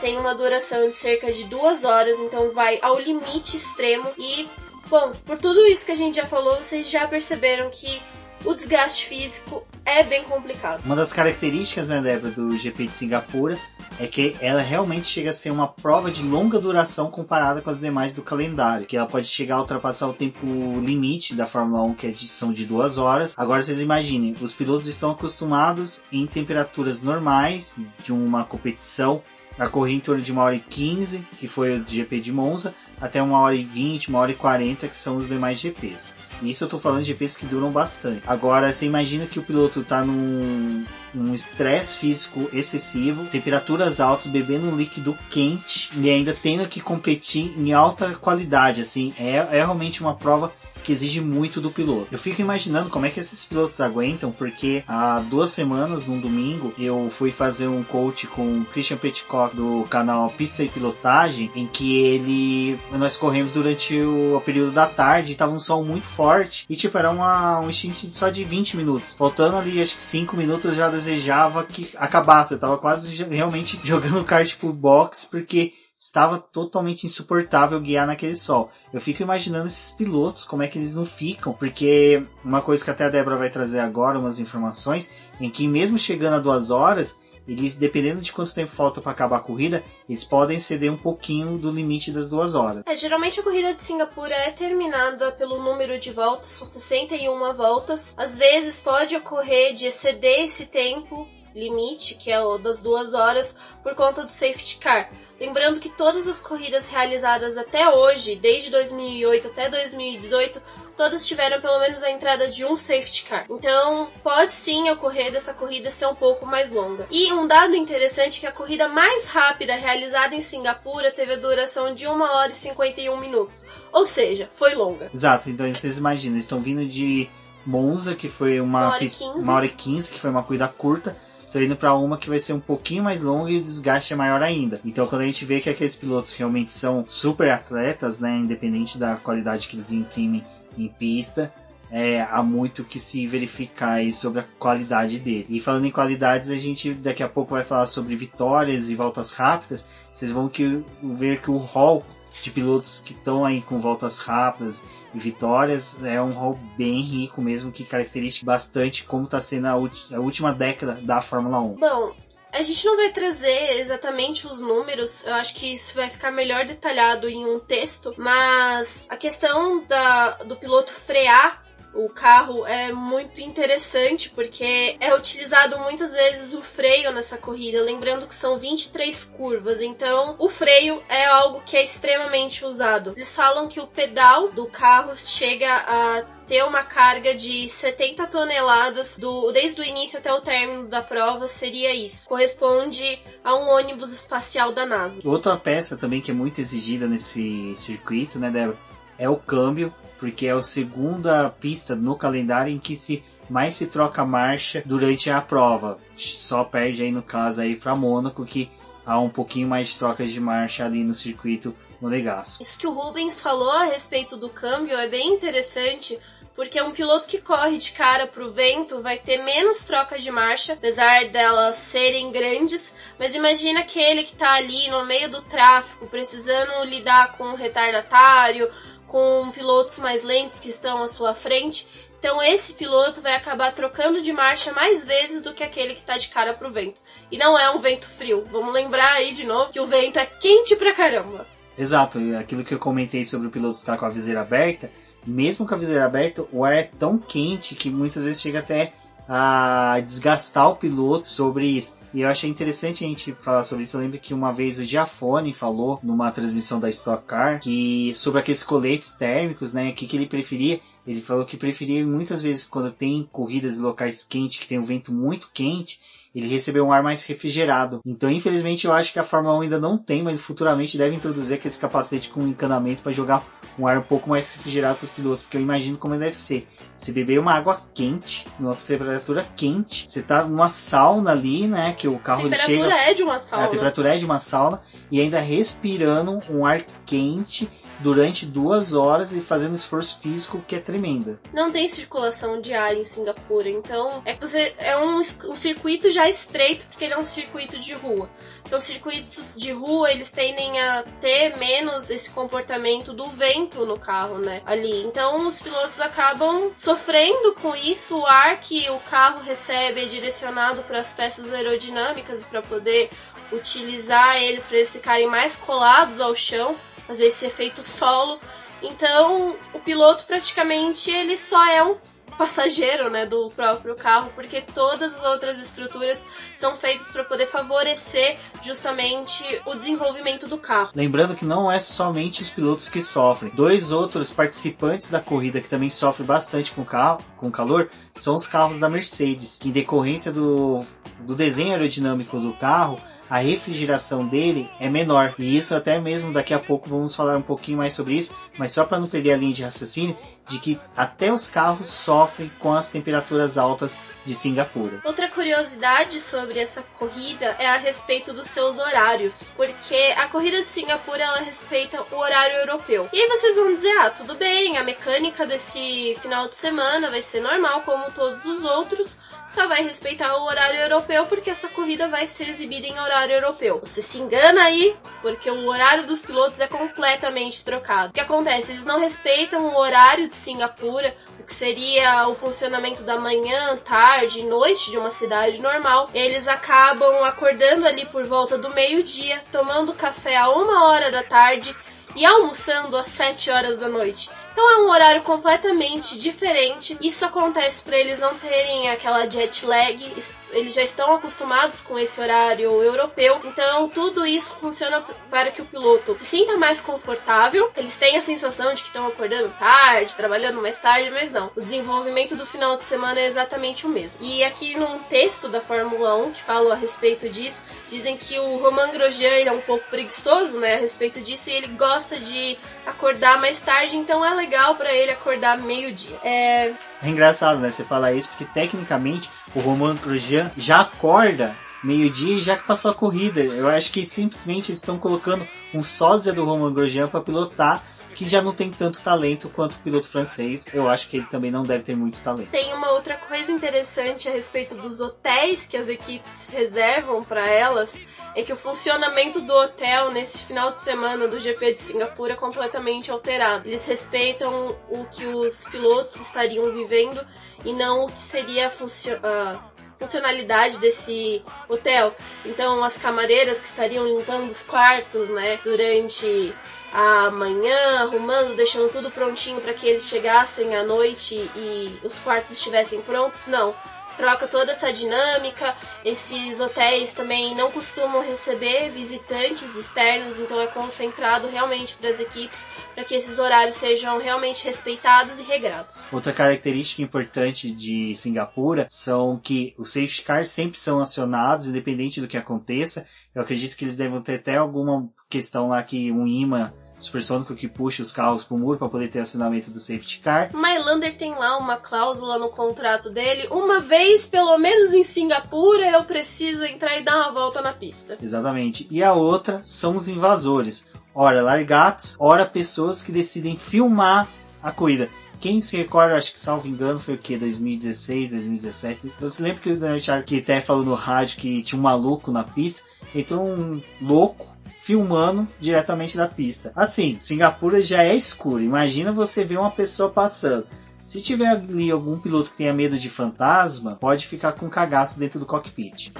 Tem 0.00 0.18
uma 0.18 0.34
duração 0.34 0.88
de 0.88 0.96
cerca 0.96 1.32
de 1.32 1.44
duas 1.44 1.84
horas, 1.84 2.18
então 2.18 2.52
vai 2.52 2.80
ao 2.82 2.98
limite 2.98 3.56
extremo. 3.56 4.12
E, 4.18 4.48
bom, 4.88 5.12
por 5.24 5.38
tudo 5.38 5.64
isso 5.66 5.86
que 5.86 5.92
a 5.92 5.96
gente 5.96 6.16
já 6.16 6.26
falou, 6.26 6.56
vocês 6.56 6.90
já 6.90 7.06
perceberam 7.06 7.70
que 7.70 8.02
o 8.44 8.54
desgaste 8.54 9.06
físico 9.06 9.66
é 9.84 10.02
bem 10.02 10.24
complicado. 10.24 10.82
Uma 10.84 10.96
das 10.96 11.12
características, 11.12 11.88
né, 11.88 12.00
Débora, 12.00 12.32
do 12.32 12.56
GP 12.56 12.86
de 12.86 12.94
Singapura 12.94 13.58
é 13.98 14.06
que 14.06 14.36
ela 14.40 14.60
realmente 14.60 15.06
chega 15.06 15.30
a 15.30 15.32
ser 15.32 15.50
uma 15.50 15.68
prova 15.68 16.10
de 16.10 16.22
longa 16.22 16.58
duração 16.58 17.10
comparada 17.10 17.60
com 17.60 17.70
as 17.70 17.78
demais 17.78 18.14
do 18.14 18.22
calendário, 18.22 18.86
que 18.86 18.96
ela 18.96 19.06
pode 19.06 19.26
chegar 19.26 19.56
a 19.56 19.60
ultrapassar 19.60 20.08
o 20.08 20.12
tempo 20.12 20.46
limite 20.80 21.34
da 21.34 21.46
Fórmula 21.46 21.82
1, 21.84 21.94
que 21.94 22.06
é 22.06 22.10
de, 22.10 22.26
são 22.26 22.52
de 22.52 22.64
duas 22.64 22.98
horas. 22.98 23.34
Agora 23.36 23.62
vocês 23.62 23.80
imaginem, 23.80 24.34
os 24.40 24.54
pilotos 24.54 24.86
estão 24.88 25.10
acostumados 25.10 26.00
em 26.10 26.26
temperaturas 26.26 27.02
normais 27.02 27.76
de 28.02 28.12
uma 28.12 28.44
competição 28.44 29.22
a 29.58 29.68
correr 29.68 29.94
em 29.94 30.00
torno 30.00 30.22
de 30.22 30.32
uma 30.32 30.42
hora 30.42 30.54
e 30.54 30.60
15, 30.60 31.26
que 31.38 31.46
foi 31.46 31.78
o 31.78 31.84
GP 31.86 32.20
de 32.20 32.32
Monza, 32.32 32.74
até 33.00 33.22
uma 33.22 33.38
hora 33.38 33.54
e 33.54 33.64
20, 33.64 34.08
uma 34.08 34.18
hora 34.18 34.30
e 34.30 34.34
40, 34.34 34.88
que 34.88 34.96
são 34.96 35.16
os 35.16 35.28
demais 35.28 35.58
GPs. 35.58 36.14
Isso 36.42 36.64
eu 36.64 36.68
tô 36.68 36.78
falando 36.78 37.02
de 37.02 37.06
GPs 37.06 37.38
que 37.38 37.46
duram 37.46 37.70
bastante. 37.70 38.22
Agora, 38.26 38.72
você 38.72 38.86
imagina 38.86 39.26
que 39.26 39.38
o 39.38 39.42
piloto 39.42 39.82
tá 39.82 40.04
num 40.04 40.84
estresse 41.32 41.96
físico 41.96 42.48
excessivo, 42.52 43.26
temperaturas 43.26 44.00
altas, 44.00 44.26
bebendo 44.26 44.68
um 44.68 44.76
líquido 44.76 45.16
quente 45.30 45.90
e 45.96 46.10
ainda 46.10 46.34
tendo 46.34 46.68
que 46.68 46.80
competir 46.80 47.54
em 47.56 47.72
alta 47.72 48.14
qualidade, 48.14 48.80
assim, 48.80 49.14
é, 49.18 49.36
é 49.36 49.64
realmente 49.64 50.00
uma 50.00 50.14
prova 50.14 50.52
que 50.84 50.92
exige 50.92 51.20
muito 51.20 51.60
do 51.60 51.70
piloto. 51.70 52.08
Eu 52.12 52.18
fico 52.18 52.40
imaginando 52.40 52.90
como 52.90 53.06
é 53.06 53.10
que 53.10 53.18
esses 53.18 53.44
pilotos 53.44 53.80
aguentam, 53.80 54.30
porque 54.30 54.84
há 54.86 55.18
duas 55.18 55.50
semanas, 55.50 56.06
num 56.06 56.20
domingo, 56.20 56.72
eu 56.78 57.08
fui 57.10 57.30
fazer 57.30 57.66
um 57.66 57.82
coach 57.82 58.26
com 58.26 58.60
o 58.60 58.64
Christian 58.66 58.98
Petkoff 58.98 59.56
do 59.56 59.84
canal 59.88 60.28
Pista 60.30 60.62
e 60.62 60.68
Pilotagem, 60.68 61.50
em 61.56 61.66
que 61.66 61.98
ele 62.04 62.78
nós 62.92 63.16
corremos 63.16 63.54
durante 63.54 63.96
o, 63.96 64.36
o 64.36 64.40
período 64.40 64.70
da 64.70 64.86
tarde, 64.86 65.32
e 65.32 65.34
tava 65.34 65.52
um 65.52 65.58
sol 65.58 65.84
muito 65.84 66.06
forte 66.06 66.66
e 66.68 66.76
tipo 66.76 66.96
era 66.98 67.10
uma, 67.10 67.60
um 67.60 67.72
stint 67.72 68.10
só 68.10 68.28
de 68.28 68.44
20 68.44 68.76
minutos. 68.76 69.14
Faltando 69.14 69.56
ali 69.56 69.80
acho 69.80 69.96
que 69.96 70.02
5 70.02 70.36
minutos 70.36 70.66
eu 70.66 70.74
já 70.74 70.88
desejava 70.88 71.64
que 71.64 71.90
acabasse. 71.96 72.54
Eu 72.54 72.58
tava 72.58 72.76
quase 72.76 73.24
realmente 73.24 73.80
jogando 73.84 74.24
kart 74.24 74.56
pro 74.56 74.72
box 74.72 75.26
porque 75.30 75.72
estava 76.04 76.38
totalmente 76.38 77.06
insuportável 77.06 77.80
guiar 77.80 78.06
naquele 78.06 78.36
sol. 78.36 78.70
Eu 78.92 79.00
fico 79.00 79.22
imaginando 79.22 79.68
esses 79.68 79.90
pilotos, 79.90 80.44
como 80.44 80.62
é 80.62 80.68
que 80.68 80.78
eles 80.78 80.94
não 80.94 81.06
ficam, 81.06 81.54
porque 81.54 82.22
uma 82.44 82.60
coisa 82.60 82.84
que 82.84 82.90
até 82.90 83.04
a 83.04 83.08
Débora 83.08 83.38
vai 83.38 83.48
trazer 83.48 83.80
agora, 83.80 84.18
umas 84.18 84.38
informações, 84.38 85.10
em 85.40 85.48
que 85.48 85.66
mesmo 85.66 85.96
chegando 85.96 86.34
a 86.34 86.38
duas 86.38 86.70
horas, 86.70 87.16
eles, 87.48 87.78
dependendo 87.78 88.20
de 88.20 88.32
quanto 88.32 88.52
tempo 88.52 88.70
falta 88.70 89.00
para 89.00 89.12
acabar 89.12 89.38
a 89.38 89.40
corrida, 89.40 89.82
eles 90.06 90.24
podem 90.24 90.58
ceder 90.58 90.92
um 90.92 90.96
pouquinho 90.96 91.56
do 91.56 91.70
limite 91.70 92.12
das 92.12 92.28
duas 92.28 92.54
horas. 92.54 92.82
É, 92.84 92.94
geralmente 92.94 93.40
a 93.40 93.42
corrida 93.42 93.72
de 93.72 93.82
Singapura 93.82 94.34
é 94.34 94.50
terminada 94.50 95.32
pelo 95.32 95.62
número 95.62 95.98
de 95.98 96.12
voltas, 96.12 96.52
são 96.52 96.66
61 96.66 97.54
voltas. 97.54 98.14
Às 98.18 98.36
vezes 98.36 98.78
pode 98.78 99.16
ocorrer 99.16 99.72
de 99.72 99.86
exceder 99.86 100.44
esse 100.44 100.66
tempo 100.66 101.26
limite, 101.54 102.14
que 102.16 102.30
é 102.30 102.40
o 102.40 102.58
das 102.58 102.78
duas 102.78 103.14
horas, 103.14 103.56
por 103.82 103.94
conta 103.94 104.24
do 104.24 104.30
safety 104.30 104.78
car. 104.78 105.08
Lembrando 105.40 105.80
que 105.80 105.88
todas 105.88 106.26
as 106.26 106.40
corridas 106.40 106.88
realizadas 106.88 107.56
até 107.56 107.88
hoje, 107.88 108.36
desde 108.36 108.70
2008 108.70 109.48
até 109.48 109.68
2018, 109.68 110.60
todas 110.96 111.26
tiveram 111.26 111.60
pelo 111.60 111.78
menos 111.80 112.02
a 112.02 112.10
entrada 112.10 112.48
de 112.48 112.64
um 112.64 112.76
safety 112.76 113.24
car. 113.24 113.46
Então, 113.50 114.08
pode 114.22 114.52
sim 114.52 114.88
ocorrer 114.90 115.32
dessa 115.32 115.52
corrida 115.52 115.90
ser 115.90 116.06
um 116.06 116.14
pouco 116.14 116.46
mais 116.46 116.70
longa. 116.70 117.06
E 117.10 117.32
um 117.32 117.46
dado 117.46 117.74
interessante 117.74 118.38
é 118.38 118.40
que 118.40 118.46
a 118.46 118.52
corrida 118.52 118.88
mais 118.88 119.26
rápida 119.26 119.74
realizada 119.74 120.34
em 120.34 120.40
Singapura 120.40 121.10
teve 121.12 121.34
a 121.34 121.36
duração 121.36 121.94
de 121.94 122.06
1 122.06 122.20
hora 122.20 122.52
e 122.52 122.54
51 122.54 123.16
minutos. 123.18 123.66
Ou 123.92 124.06
seja, 124.06 124.48
foi 124.54 124.74
longa. 124.74 125.10
Exato, 125.12 125.50
então 125.50 125.70
vocês 125.72 125.98
imaginam, 125.98 126.36
eles 126.36 126.44
estão 126.44 126.60
vindo 126.60 126.84
de 126.86 127.28
Monza, 127.66 128.14
que 128.14 128.28
foi 128.28 128.60
uma, 128.60 128.80
Uma 128.86 128.94
hora 128.94 129.04
e 129.04 129.10
15. 129.10 129.24
uma 129.24 129.54
hora 129.54 129.66
e 129.66 129.70
15, 129.70 130.12
que 130.12 130.20
foi 130.20 130.30
uma 130.30 130.42
corrida 130.42 130.68
curta. 130.68 131.16
Tô 131.54 131.60
indo 131.60 131.76
para 131.76 131.94
uma 131.94 132.18
que 132.18 132.28
vai 132.28 132.40
ser 132.40 132.52
um 132.52 132.58
pouquinho 132.58 133.04
mais 133.04 133.22
longa 133.22 133.48
e 133.48 133.58
o 133.58 133.62
desgaste 133.62 134.12
é 134.12 134.16
maior 134.16 134.42
ainda. 134.42 134.80
Então 134.84 135.06
quando 135.06 135.22
a 135.22 135.24
gente 135.24 135.44
vê 135.44 135.60
que 135.60 135.70
aqueles 135.70 135.94
pilotos 135.94 136.34
realmente 136.34 136.72
são 136.72 137.04
super 137.06 137.48
atletas, 137.52 138.18
né, 138.18 138.38
independente 138.38 138.98
da 138.98 139.14
qualidade 139.14 139.68
que 139.68 139.76
eles 139.76 139.92
imprimem 139.92 140.44
em 140.76 140.88
pista, 140.88 141.54
é, 141.92 142.22
há 142.22 142.42
muito 142.42 142.82
que 142.82 142.98
se 142.98 143.24
verificar 143.28 143.92
aí 143.92 144.12
sobre 144.12 144.40
a 144.40 144.46
qualidade 144.58 145.20
dele. 145.20 145.46
E 145.48 145.60
falando 145.60 145.86
em 145.86 145.92
qualidades, 145.92 146.50
a 146.50 146.56
gente 146.56 146.92
daqui 146.92 147.22
a 147.22 147.28
pouco 147.28 147.52
vai 147.52 147.62
falar 147.62 147.86
sobre 147.86 148.16
vitórias 148.16 148.90
e 148.90 148.96
voltas 148.96 149.30
rápidas. 149.30 149.86
Vocês 150.12 150.32
vão 150.32 150.48
que, 150.48 150.82
ver 151.00 151.40
que 151.40 151.52
o 151.52 151.56
hall 151.56 152.04
de 152.42 152.50
pilotos 152.50 152.98
que 152.98 153.12
estão 153.12 153.44
aí 153.44 153.62
com 153.62 153.78
voltas 153.78 154.18
rápidas 154.18 154.82
vitórias 155.14 156.02
é 156.04 156.20
um 156.20 156.30
hall 156.30 156.58
bem 156.76 157.00
rico 157.00 157.40
mesmo, 157.40 157.72
que 157.72 157.84
caracteriza 157.84 158.40
bastante 158.42 159.04
como 159.04 159.24
está 159.24 159.40
sendo 159.40 159.66
a, 159.66 159.72
a 159.72 160.20
última 160.20 160.52
década 160.52 160.94
da 161.02 161.20
Fórmula 161.20 161.60
1. 161.60 161.74
Bom, 161.74 162.14
a 162.52 162.62
gente 162.62 162.84
não 162.84 162.96
vai 162.96 163.10
trazer 163.10 163.80
exatamente 163.80 164.46
os 164.46 164.60
números, 164.60 165.26
eu 165.26 165.34
acho 165.34 165.56
que 165.56 165.72
isso 165.72 165.92
vai 165.94 166.08
ficar 166.08 166.30
melhor 166.30 166.64
detalhado 166.64 167.28
em 167.28 167.44
um 167.44 167.58
texto, 167.58 168.14
mas 168.16 169.08
a 169.10 169.16
questão 169.16 169.84
da, 169.86 170.34
do 170.44 170.54
piloto 170.54 170.92
frear 170.92 171.63
o 171.94 172.08
carro 172.08 172.66
é 172.66 172.92
muito 172.92 173.40
interessante 173.40 174.30
porque 174.30 174.96
é 174.98 175.14
utilizado 175.14 175.78
muitas 175.78 176.12
vezes 176.12 176.52
o 176.54 176.62
freio 176.62 177.12
nessa 177.12 177.38
corrida, 177.38 177.82
lembrando 177.82 178.26
que 178.26 178.34
são 178.34 178.58
23 178.58 179.24
curvas, 179.24 179.80
então 179.80 180.36
o 180.38 180.48
freio 180.48 181.02
é 181.08 181.26
algo 181.26 181.62
que 181.64 181.76
é 181.76 181.84
extremamente 181.84 182.64
usado. 182.64 183.12
Eles 183.16 183.34
falam 183.34 183.68
que 183.68 183.80
o 183.80 183.86
pedal 183.86 184.50
do 184.50 184.66
carro 184.66 185.16
chega 185.16 185.68
a 185.68 186.34
ter 186.46 186.62
uma 186.62 186.82
carga 186.82 187.34
de 187.34 187.68
70 187.68 188.26
toneladas 188.26 189.16
do 189.16 189.50
desde 189.50 189.80
o 189.80 189.84
início 189.84 190.18
até 190.18 190.32
o 190.32 190.42
término 190.42 190.88
da 190.88 191.00
prova 191.00 191.48
seria 191.48 191.94
isso. 191.94 192.28
Corresponde 192.28 193.18
a 193.42 193.54
um 193.54 193.68
ônibus 193.68 194.12
espacial 194.12 194.72
da 194.72 194.84
NASA. 194.84 195.22
Outra 195.24 195.56
peça 195.56 195.96
também 195.96 196.20
que 196.20 196.30
é 196.30 196.34
muito 196.34 196.60
exigida 196.60 197.06
nesse 197.06 197.74
circuito, 197.76 198.38
né, 198.38 198.50
Débora, 198.50 198.78
é 199.18 199.28
o 199.28 199.36
câmbio, 199.36 199.92
porque 200.18 200.46
é 200.46 200.52
a 200.52 200.62
segunda 200.62 201.50
pista 201.50 201.94
no 201.94 202.16
calendário 202.16 202.72
em 202.72 202.78
que 202.78 202.96
se 202.96 203.22
mais 203.48 203.74
se 203.74 203.86
troca 203.86 204.24
marcha 204.24 204.82
durante 204.84 205.30
a 205.30 205.40
prova. 205.40 205.98
Só 206.16 206.64
perde 206.64 207.02
aí 207.02 207.12
no 207.12 207.22
caso 207.22 207.60
aí 207.60 207.76
para 207.76 207.94
Mônaco 207.94 208.44
que 208.44 208.70
há 209.04 209.18
um 209.18 209.28
pouquinho 209.28 209.68
mais 209.68 209.88
de 209.88 209.96
trocas 209.96 210.30
de 210.30 210.40
marcha 210.40 210.84
ali 210.84 211.04
no 211.04 211.14
circuito 211.14 211.74
monegasco. 212.00 212.62
Isso 212.62 212.78
que 212.78 212.86
o 212.86 212.92
Rubens 212.92 213.40
falou 213.40 213.72
a 213.72 213.84
respeito 213.84 214.36
do 214.36 214.48
câmbio 214.48 214.96
é 214.96 215.08
bem 215.08 215.34
interessante, 215.34 216.18
porque 216.54 216.80
um 216.80 216.92
piloto 216.92 217.26
que 217.26 217.40
corre 217.40 217.78
de 217.78 217.92
cara 217.92 218.26
pro 218.26 218.52
vento 218.52 219.02
vai 219.02 219.18
ter 219.18 219.38
menos 219.38 219.84
troca 219.84 220.18
de 220.18 220.30
marcha, 220.30 220.74
apesar 220.74 221.30
delas 221.30 221.76
serem 221.76 222.30
grandes, 222.30 222.94
mas 223.18 223.34
imagina 223.34 223.80
aquele 223.80 224.22
que 224.22 224.34
tá 224.34 224.54
ali 224.54 224.88
no 224.88 225.04
meio 225.04 225.30
do 225.30 225.42
tráfego, 225.42 226.06
precisando 226.06 226.84
lidar 226.84 227.32
com 227.32 227.44
o 227.44 227.56
retardatário, 227.56 228.70
com 229.14 229.52
pilotos 229.52 230.00
mais 230.00 230.24
lentos 230.24 230.58
que 230.58 230.68
estão 230.68 231.00
à 231.00 231.06
sua 231.06 231.36
frente. 231.36 231.86
Então 232.18 232.42
esse 232.42 232.72
piloto 232.72 233.20
vai 233.20 233.36
acabar 233.36 233.72
trocando 233.72 234.20
de 234.20 234.32
marcha 234.32 234.72
mais 234.72 235.04
vezes 235.04 235.40
do 235.40 235.54
que 235.54 235.62
aquele 235.62 235.94
que 235.94 236.02
tá 236.02 236.18
de 236.18 236.26
cara 236.26 236.52
pro 236.52 236.72
vento. 236.72 237.00
E 237.30 237.38
não 237.38 237.56
é 237.56 237.70
um 237.70 237.78
vento 237.78 238.08
frio. 238.08 238.44
Vamos 238.50 238.74
lembrar 238.74 239.12
aí 239.12 239.32
de 239.32 239.46
novo 239.46 239.70
que 239.70 239.78
o 239.78 239.86
vento 239.86 240.18
é 240.18 240.26
quente 240.26 240.74
pra 240.74 240.92
caramba. 240.92 241.46
Exato, 241.78 242.20
e 242.20 242.34
aquilo 242.34 242.64
que 242.64 242.74
eu 242.74 242.78
comentei 242.80 243.24
sobre 243.24 243.46
o 243.46 243.52
piloto 243.52 243.78
ficar 243.78 243.96
com 243.96 244.04
a 244.04 244.10
viseira 244.10 244.40
aberta, 244.40 244.90
mesmo 245.24 245.64
com 245.64 245.76
a 245.76 245.78
viseira 245.78 246.04
aberta, 246.04 246.44
o 246.50 246.64
ar 246.64 246.72
é 246.72 246.82
tão 246.82 247.16
quente 247.16 247.76
que 247.76 247.90
muitas 247.90 248.24
vezes 248.24 248.42
chega 248.42 248.58
até 248.58 248.94
a 249.28 250.00
desgastar 250.04 250.70
o 250.70 250.74
piloto 250.74 251.28
sobre 251.28 251.68
isso. 251.68 251.94
E 252.14 252.20
eu 252.20 252.28
achei 252.28 252.48
interessante 252.48 253.04
a 253.04 253.08
gente 253.08 253.32
falar 253.32 253.64
sobre 253.64 253.82
isso. 253.82 253.96
Eu 253.96 254.00
lembro 254.00 254.20
que 254.20 254.32
uma 254.32 254.52
vez 254.52 254.78
o 254.78 254.84
Giafone 254.84 255.52
falou 255.52 255.98
numa 256.00 256.30
transmissão 256.30 256.78
da 256.78 256.88
Stock 256.88 257.24
Car 257.26 257.58
que 257.58 258.14
sobre 258.14 258.38
aqueles 258.38 258.62
coletes 258.62 259.10
térmicos, 259.10 259.72
né? 259.72 259.90
O 259.90 259.94
que, 259.94 260.06
que 260.06 260.16
ele 260.16 260.26
preferia. 260.26 260.80
Ele 261.04 261.20
falou 261.20 261.44
que 261.44 261.56
preferia 261.56 262.06
muitas 262.06 262.40
vezes 262.40 262.66
quando 262.66 262.92
tem 262.92 263.28
corridas 263.32 263.78
em 263.78 263.82
locais 263.82 264.22
quentes, 264.22 264.60
que 264.60 264.68
tem 264.68 264.78
um 264.78 264.84
vento 264.84 265.12
muito 265.12 265.50
quente, 265.52 266.00
ele 266.34 266.48
recebeu 266.48 266.84
um 266.84 266.92
ar 266.92 267.02
mais 267.02 267.24
refrigerado. 267.26 268.00
Então, 268.04 268.30
infelizmente, 268.30 268.86
eu 268.86 268.92
acho 268.92 269.12
que 269.12 269.18
a 269.18 269.24
Fórmula 269.24 269.56
1 269.58 269.60
ainda 269.62 269.78
não 269.78 269.96
tem, 269.96 270.22
mas 270.22 270.40
futuramente 270.40 270.98
deve 270.98 271.14
introduzir 271.14 271.54
aqueles 271.56 271.78
capacetes 271.78 272.30
com 272.30 272.42
encanamento 272.42 273.02
para 273.02 273.12
jogar 273.12 273.44
um 273.78 273.86
ar 273.86 273.98
um 273.98 274.02
pouco 274.02 274.28
mais 274.28 274.50
refrigerado 274.52 274.96
para 274.96 275.04
os 275.04 275.10
pilotos, 275.10 275.42
porque 275.42 275.56
eu 275.56 275.60
imagino 275.60 275.96
como 275.96 276.16
deve 276.16 276.36
ser. 276.36 276.66
Você 276.96 277.12
beber 277.12 277.38
uma 277.38 277.52
água 277.54 277.80
quente, 277.94 278.46
numa 278.58 278.74
temperatura 278.74 279.44
quente, 279.56 280.08
você 280.08 280.22
tá 280.22 280.44
numa 280.44 280.70
sauna 280.70 281.30
ali, 281.32 281.66
né, 281.66 281.92
que 281.92 282.06
o 282.08 282.16
A 282.16 282.18
carro 282.18 282.42
ele 282.42 282.50
temperatura 282.56 282.90
chega 282.90 283.10
é 283.10 283.14
de 283.14 283.22
uma 283.22 283.34
a 283.34 283.38
sauna. 283.38 283.68
temperatura 283.68 284.14
é 284.14 284.18
de 284.18 284.24
uma 284.24 284.40
sauna 284.40 284.82
e 285.10 285.20
ainda 285.20 285.38
respirando 285.40 286.40
um 286.50 286.64
ar 286.64 286.84
quente 287.06 287.68
durante 288.04 288.44
duas 288.44 288.92
horas 288.92 289.32
e 289.32 289.40
fazendo 289.40 289.74
esforço 289.74 290.18
físico 290.20 290.62
que 290.68 290.76
é 290.76 290.78
tremenda. 290.78 291.40
Não 291.54 291.72
tem 291.72 291.88
circulação 291.88 292.60
de 292.60 292.74
ar 292.74 292.94
em 292.94 293.02
Singapura, 293.02 293.66
então 293.70 294.20
é 294.26 294.36
você 294.36 294.74
é 294.76 294.94
um, 294.98 295.20
um 295.20 295.56
circuito 295.56 296.10
já 296.10 296.28
estreito 296.28 296.84
porque 296.86 297.04
ele 297.04 297.14
é 297.14 297.18
um 297.18 297.24
circuito 297.24 297.78
de 297.78 297.94
rua. 297.94 298.28
Então 298.62 298.78
circuitos 298.78 299.56
de 299.56 299.72
rua 299.72 300.12
eles 300.12 300.30
tendem 300.30 300.78
a 300.78 301.02
ter 301.18 301.56
menos 301.56 302.10
esse 302.10 302.28
comportamento 302.28 303.14
do 303.14 303.26
vento 303.28 303.86
no 303.86 303.98
carro, 303.98 304.36
né? 304.36 304.60
Ali. 304.66 305.02
Então 305.04 305.46
os 305.46 305.62
pilotos 305.62 305.98
acabam 305.98 306.72
sofrendo 306.76 307.54
com 307.54 307.74
isso. 307.74 308.18
O 308.18 308.26
ar 308.26 308.60
que 308.60 308.90
o 308.90 308.98
carro 309.00 309.40
recebe 309.40 310.02
é 310.02 310.06
direcionado 310.08 310.82
para 310.82 311.00
as 311.00 311.14
peças 311.14 311.50
aerodinâmicas 311.54 312.44
para 312.44 312.60
poder 312.60 313.08
utilizar 313.50 314.42
eles 314.42 314.66
para 314.66 314.76
eles 314.76 314.92
ficarem 314.92 315.26
mais 315.26 315.56
colados 315.56 316.20
ao 316.20 316.34
chão 316.34 316.76
fazer 317.06 317.26
esse 317.26 317.46
efeito 317.46 317.82
solo. 317.82 318.40
Então, 318.82 319.56
o 319.72 319.78
piloto 319.80 320.24
praticamente 320.24 321.10
ele 321.10 321.36
só 321.36 321.66
é 321.66 321.82
um 321.82 321.96
passageiro, 322.36 323.08
né, 323.10 323.26
do 323.26 323.48
próprio 323.50 323.94
carro, 323.94 324.30
porque 324.34 324.60
todas 324.60 325.16
as 325.16 325.24
outras 325.24 325.58
estruturas 325.58 326.26
são 326.54 326.74
feitas 326.74 327.10
para 327.12 327.24
poder 327.24 327.46
favorecer 327.46 328.36
justamente 328.62 329.44
o 329.66 329.74
desenvolvimento 329.74 330.46
do 330.46 330.58
carro. 330.58 330.90
Lembrando 330.94 331.34
que 331.34 331.44
não 331.44 331.70
é 331.70 331.78
somente 331.78 332.42
os 332.42 332.50
pilotos 332.50 332.88
que 332.88 333.02
sofrem. 333.02 333.52
Dois 333.54 333.92
outros 333.92 334.32
participantes 334.32 335.10
da 335.10 335.20
corrida 335.20 335.60
que 335.60 335.68
também 335.68 335.90
sofrem 335.90 336.26
bastante 336.26 336.72
com 336.72 336.82
o 336.82 336.86
carro, 336.86 337.20
com 337.36 337.50
calor, 337.50 337.90
são 338.12 338.34
os 338.34 338.46
carros 338.46 338.78
da 338.78 338.88
Mercedes, 338.88 339.58
que 339.58 339.68
em 339.68 339.72
decorrência 339.72 340.32
do, 340.32 340.84
do 341.20 341.34
desenho 341.34 341.72
aerodinâmico 341.72 342.38
do 342.40 342.52
carro, 342.54 342.98
a 343.28 343.38
refrigeração 343.38 344.26
dele 344.26 344.68
é 344.80 344.88
menor. 344.88 345.34
E 345.38 345.56
isso 345.56 345.74
até 345.74 345.98
mesmo 345.98 346.32
daqui 346.32 346.54
a 346.54 346.58
pouco 346.58 346.88
vamos 346.88 347.14
falar 347.14 347.36
um 347.36 347.42
pouquinho 347.42 347.78
mais 347.78 347.92
sobre 347.92 348.14
isso, 348.14 348.34
mas 348.58 348.72
só 348.72 348.84
para 348.84 349.00
não 349.00 349.08
perder 349.08 349.32
a 349.32 349.36
linha 349.36 349.54
de 349.54 349.62
raciocínio, 349.62 350.16
de 350.46 350.58
que 350.58 350.78
até 350.96 351.32
os 351.32 351.48
carros 351.48 351.88
sofrem 351.88 352.50
com 352.58 352.72
as 352.72 352.88
temperaturas 352.88 353.56
altas 353.56 353.96
de 354.24 354.34
Singapura. 354.34 355.00
Outra 355.04 355.28
curiosidade 355.28 356.20
sobre 356.20 356.58
essa 356.58 356.82
corrida 356.82 357.56
é 357.58 357.66
a 357.66 357.76
respeito 357.76 358.32
dos 358.32 358.46
seus 358.46 358.78
horários, 358.78 359.52
porque 359.56 360.14
a 360.16 360.28
corrida 360.28 360.62
de 360.62 360.68
Singapura 360.68 361.22
ela 361.22 361.40
respeita 361.40 362.04
o 362.10 362.16
horário 362.16 362.56
europeu. 362.56 363.08
E 363.12 363.20
aí 363.20 363.28
vocês 363.28 363.56
vão 363.56 363.72
dizer: 363.72 363.96
"Ah, 363.98 364.10
tudo 364.10 364.34
bem, 364.36 364.76
a 364.76 364.84
mecânica 364.84 365.46
desse 365.46 366.16
final 366.20 366.48
de 366.48 366.56
semana 366.56 367.10
vai 367.10 367.22
ser 367.22 367.40
normal 367.40 367.82
como 367.82 368.10
todos 368.12 368.44
os 368.44 368.62
outros, 368.64 369.18
só 369.46 369.68
vai 369.68 369.82
respeitar 369.82 370.36
o 370.36 370.44
horário 370.44 370.80
europeu 370.80 371.26
porque 371.26 371.50
essa 371.50 371.68
corrida 371.68 372.08
vai 372.08 372.26
ser 372.26 372.48
exibida 372.48 372.86
em 372.86 372.98
horário 372.98 373.34
europeu". 373.34 373.80
Você 373.84 374.02
se 374.02 374.18
engana 374.18 374.62
aí, 374.62 374.96
porque 375.22 375.50
o 375.50 375.66
horário 375.66 376.06
dos 376.06 376.22
pilotos 376.22 376.60
é 376.60 376.66
completamente 376.66 377.64
trocado. 377.64 378.10
O 378.10 378.12
que 378.12 378.20
acontece? 378.20 378.72
Eles 378.72 378.84
não 378.84 379.00
respeitam 379.00 379.66
o 379.66 379.76
horário 379.76 380.28
de 380.28 380.36
Singapura, 380.36 381.14
o 381.40 381.44
que 381.44 381.54
seria 381.54 382.28
o 382.28 382.34
funcionamento 382.34 383.02
da 383.02 383.18
manhã, 383.18 383.76
tarde 383.76 384.42
noite 384.42 384.90
de 384.90 384.98
uma 384.98 385.10
cidade 385.10 385.60
normal, 385.60 386.08
eles 386.14 386.48
acabam 386.48 387.24
acordando 387.24 387.86
ali 387.86 388.06
por 388.06 388.24
volta 388.24 388.56
do 388.56 388.72
meio-dia, 388.74 389.42
tomando 389.52 389.94
café 389.94 390.36
a 390.36 390.48
uma 390.48 390.86
hora 390.86 391.10
da 391.10 391.22
tarde 391.22 391.74
e 392.16 392.24
almoçando 392.24 392.96
às 392.96 393.08
sete 393.08 393.50
horas 393.50 393.76
da 393.76 393.88
noite. 393.88 394.30
Então 394.54 394.70
é 394.70 394.76
um 394.82 394.88
horário 394.88 395.22
completamente 395.22 396.16
diferente. 396.16 396.96
Isso 397.00 397.24
acontece 397.24 397.82
para 397.82 397.98
eles 397.98 398.20
não 398.20 398.36
terem 398.36 398.88
aquela 398.88 399.28
jet 399.28 399.66
lag. 399.66 400.12
Eles 400.54 400.74
já 400.74 400.82
estão 400.82 401.14
acostumados 401.14 401.80
com 401.80 401.98
esse 401.98 402.20
horário 402.20 402.82
europeu. 402.82 403.40
Então 403.44 403.88
tudo 403.88 404.26
isso 404.26 404.54
funciona 404.54 405.04
para 405.30 405.50
que 405.50 405.62
o 405.62 405.64
piloto 405.64 406.16
se 406.18 406.24
sinta 406.24 406.56
mais 406.56 406.80
confortável. 406.80 407.70
Eles 407.76 407.96
têm 407.96 408.16
a 408.16 408.22
sensação 408.22 408.74
de 408.74 408.82
que 408.82 408.88
estão 408.88 409.06
acordando 409.06 409.48
tarde, 409.58 410.14
trabalhando 410.14 410.60
mais 410.60 410.80
tarde, 410.80 411.10
mas 411.10 411.30
não. 411.30 411.50
O 411.54 411.60
desenvolvimento 411.60 412.36
do 412.36 412.46
final 412.46 412.76
de 412.76 412.84
semana 412.84 413.20
é 413.20 413.26
exatamente 413.26 413.86
o 413.86 413.88
mesmo. 413.88 414.24
E 414.24 414.42
aqui 414.44 414.76
num 414.76 414.98
texto 415.00 415.48
da 415.48 415.60
Fórmula 415.60 416.16
1 416.16 416.32
que 416.32 416.42
fala 416.42 416.74
a 416.74 416.76
respeito 416.76 417.28
disso, 417.28 417.64
dizem 417.90 418.16
que 418.16 418.38
o 418.38 418.56
Romain 418.58 418.92
Grosjean 418.92 419.44
é 419.44 419.52
um 419.52 419.60
pouco 419.60 419.84
preguiçoso, 419.88 420.58
né, 420.58 420.74
a 420.76 420.80
respeito 420.80 421.20
disso 421.20 421.50
e 421.50 421.52
ele 421.52 421.68
gosta 421.68 422.18
de 422.18 422.58
acordar 422.86 423.40
mais 423.40 423.60
tarde, 423.60 423.96
então 423.96 424.24
é 424.24 424.34
legal 424.34 424.74
para 424.76 424.92
ele 424.92 425.10
acordar 425.10 425.58
meio-dia. 425.58 426.18
É... 426.22 426.68
é 427.02 427.08
engraçado, 427.08 427.60
né? 427.60 427.70
Você 427.70 427.84
falar 427.84 428.12
isso, 428.12 428.28
porque 428.28 428.44
tecnicamente 428.44 429.30
o 429.54 429.60
Roman 429.60 429.94
Grosjean 429.96 430.43
já 430.56 430.80
acorda 430.80 431.54
meio-dia 431.82 432.40
já 432.40 432.56
que 432.56 432.66
passou 432.66 432.90
a 432.90 432.94
corrida. 432.94 433.40
Eu 433.40 433.68
acho 433.68 433.92
que 433.92 434.06
simplesmente 434.06 434.70
eles 434.70 434.78
estão 434.78 434.98
colocando 434.98 435.46
um 435.72 435.84
sósia 435.84 436.32
do 436.32 436.44
Roman 436.44 436.72
Grosjean 436.72 437.08
para 437.08 437.20
pilotar 437.20 437.82
que 438.14 438.26
já 438.26 438.40
não 438.40 438.52
tem 438.52 438.70
tanto 438.70 439.02
talento 439.02 439.48
quanto 439.48 439.74
o 439.74 439.78
piloto 439.78 440.08
francês. 440.08 440.66
Eu 440.72 440.88
acho 440.88 441.08
que 441.08 441.16
ele 441.18 441.26
também 441.26 441.50
não 441.50 441.64
deve 441.64 441.82
ter 441.82 441.96
muito 441.96 442.20
talento. 442.20 442.50
Tem 442.50 442.72
uma 442.72 442.92
outra 442.92 443.16
coisa 443.16 443.50
interessante 443.50 444.28
a 444.28 444.32
respeito 444.32 444.74
dos 444.76 445.00
hotéis 445.00 445.66
que 445.66 445.76
as 445.76 445.88
equipes 445.88 446.48
reservam 446.50 447.22
para 447.22 447.46
elas, 447.46 448.00
é 448.34 448.42
que 448.42 448.52
o 448.52 448.56
funcionamento 448.56 449.40
do 449.40 449.52
hotel 449.52 450.12
nesse 450.12 450.38
final 450.44 450.72
de 450.72 450.80
semana 450.80 451.28
do 451.28 451.38
GP 451.38 451.74
de 451.74 451.82
Singapura 451.82 452.34
é 452.34 452.36
completamente 452.36 453.10
alterado. 453.10 453.68
Eles 453.68 453.86
respeitam 453.86 454.76
o 454.88 455.04
que 455.06 455.26
os 455.26 455.66
pilotos 455.66 456.16
estariam 456.16 456.72
vivendo 456.72 457.20
e 457.64 457.72
não 457.72 458.04
o 458.04 458.12
que 458.12 458.22
seria 458.22 458.68
a 458.68 459.73
funcionalidade 460.04 460.78
desse 460.78 461.42
hotel. 461.68 462.14
Então, 462.44 462.84
as 462.84 462.98
camareiras 462.98 463.58
que 463.58 463.66
estariam 463.66 464.06
limpando 464.06 464.48
os 464.48 464.62
quartos, 464.62 465.30
né, 465.30 465.58
durante 465.64 466.54
amanhã, 466.92 468.02
arrumando, 468.02 468.54
deixando 468.54 468.90
tudo 468.92 469.10
prontinho 469.10 469.60
para 469.60 469.74
que 469.74 469.88
eles 469.88 470.06
chegassem 470.06 470.76
à 470.76 470.84
noite 470.84 471.34
e 471.56 471.98
os 472.04 472.18
quartos 472.20 472.52
estivessem 472.52 473.00
prontos. 473.02 473.48
Não. 473.48 473.74
Troca 474.16 474.46
toda 474.46 474.72
essa 474.72 474.92
dinâmica. 474.92 475.74
Esses 476.04 476.60
hotéis 476.60 477.12
também 477.12 477.54
não 477.54 477.70
costumam 477.70 478.22
receber 478.22 478.90
visitantes 478.90 479.76
externos, 479.76 480.38
então 480.38 480.60
é 480.60 480.66
concentrado 480.66 481.48
realmente 481.48 481.96
para 481.96 482.10
as 482.10 482.20
equipes 482.20 482.66
para 482.94 483.04
que 483.04 483.14
esses 483.14 483.38
horários 483.38 483.76
sejam 483.76 484.18
realmente 484.18 484.64
respeitados 484.64 485.38
e 485.38 485.42
regrados. 485.42 486.06
Outra 486.12 486.32
característica 486.32 487.02
importante 487.02 487.70
de 487.70 488.14
Singapura 488.16 488.86
são 488.90 489.38
que 489.38 489.74
os 489.78 489.92
safety 489.92 490.22
cars 490.22 490.50
sempre 490.50 490.78
são 490.78 491.00
acionados, 491.00 491.66
independente 491.66 492.20
do 492.20 492.28
que 492.28 492.36
aconteça. 492.36 493.06
Eu 493.34 493.42
acredito 493.42 493.76
que 493.76 493.84
eles 493.84 493.96
devem 493.96 494.20
ter 494.20 494.36
até 494.36 494.56
alguma 494.56 495.08
questão 495.28 495.68
lá 495.68 495.82
que 495.82 496.12
um 496.12 496.26
imã 496.26 496.72
supersônico 497.06 497.54
que 497.54 497.68
puxa 497.68 498.02
os 498.02 498.12
carros 498.12 498.44
pro 498.44 498.58
muro 498.58 498.78
para 498.78 498.88
poder 498.88 499.08
ter 499.08 499.20
acionamento 499.20 499.70
do 499.70 499.78
safety 499.78 500.20
car. 500.20 500.50
O 500.52 500.58
Mylander 500.58 501.16
tem 501.16 501.32
lá 501.32 501.56
uma 501.58 501.76
cláusula 501.76 502.38
no 502.38 502.48
contrato 502.48 503.10
dele, 503.10 503.48
uma 503.50 503.80
vez 503.80 504.26
pelo 504.26 504.56
menos 504.58 504.92
em 504.92 505.02
Singapura 505.02 505.90
eu 505.90 506.04
preciso 506.04 506.64
entrar 506.64 506.98
e 506.98 507.04
dar 507.04 507.16
uma 507.16 507.32
volta 507.32 507.60
na 507.60 507.72
pista. 507.72 508.16
Exatamente. 508.20 508.86
E 508.90 509.02
a 509.02 509.12
outra 509.12 509.60
são 509.64 509.94
os 509.96 510.08
invasores. 510.08 510.86
Ora 511.14 511.42
largatos, 511.42 512.16
ora 512.18 512.44
pessoas 512.44 513.02
que 513.02 513.12
decidem 513.12 513.56
filmar 513.56 514.28
a 514.62 514.72
corrida. 514.72 515.08
Quem 515.40 515.60
se 515.60 515.76
recorda, 515.76 516.14
acho 516.14 516.32
que 516.32 516.40
salvo 516.40 516.66
engano, 516.66 516.98
foi 516.98 517.16
o 517.16 517.18
que? 517.18 517.36
2016, 517.36 518.30
2017. 518.30 519.12
Eu 519.20 519.30
se 519.30 519.42
lembro 519.42 519.60
que 519.60 519.70
o 519.70 519.76
Daniel 519.76 520.00
Charles 520.00 520.42
até 520.42 520.60
falou 520.62 520.84
no 520.84 520.94
rádio 520.94 521.38
que 521.38 521.62
tinha 521.62 521.78
um 521.78 521.82
maluco 521.82 522.32
na 522.32 522.44
pista. 522.44 522.80
Entrou 523.14 523.46
um 523.46 523.82
louco 524.00 524.53
filmando 524.84 525.48
diretamente 525.58 526.14
da 526.14 526.28
pista. 526.28 526.70
Assim, 526.76 527.16
Singapura 527.18 527.80
já 527.80 528.02
é 528.02 528.14
escuro. 528.14 528.62
Imagina 528.62 529.12
você 529.12 529.42
ver 529.42 529.58
uma 529.58 529.70
pessoa 529.70 530.10
passando. 530.10 530.66
Se 531.02 531.22
tiver 531.22 531.48
ali 531.48 531.90
algum 531.90 532.18
piloto 532.18 532.50
que 532.50 532.58
tenha 532.58 532.72
medo 532.74 532.98
de 532.98 533.08
fantasma, 533.08 533.96
pode 533.96 534.26
ficar 534.26 534.52
com 534.52 534.68
cagaço 534.68 535.18
dentro 535.18 535.40
do 535.40 535.46
cockpit. 535.46 536.12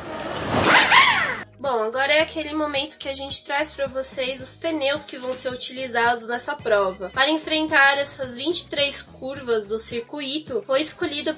Bom, 1.59 1.83
agora 1.83 2.13
é 2.13 2.21
aquele 2.21 2.55
momento 2.55 2.97
que 2.97 3.09
a 3.09 3.15
gente 3.15 3.45
traz 3.45 3.75
para 3.75 3.87
vocês 3.87 4.41
os 4.41 4.55
pneus 4.57 5.05
que 5.05 5.19
vão 5.19 5.35
ser 5.35 5.51
utilizados 5.51 6.27
nessa 6.27 6.57
prova. 6.57 7.11
Para 7.11 7.31
enfrentar 7.31 7.99
essas 7.99 8.35
23 8.35 9.03
curvas 9.03 9.67
do 9.67 9.79
circuito, 9.79 10.63
foi 10.67 10.81
escolhido 10.81 11.35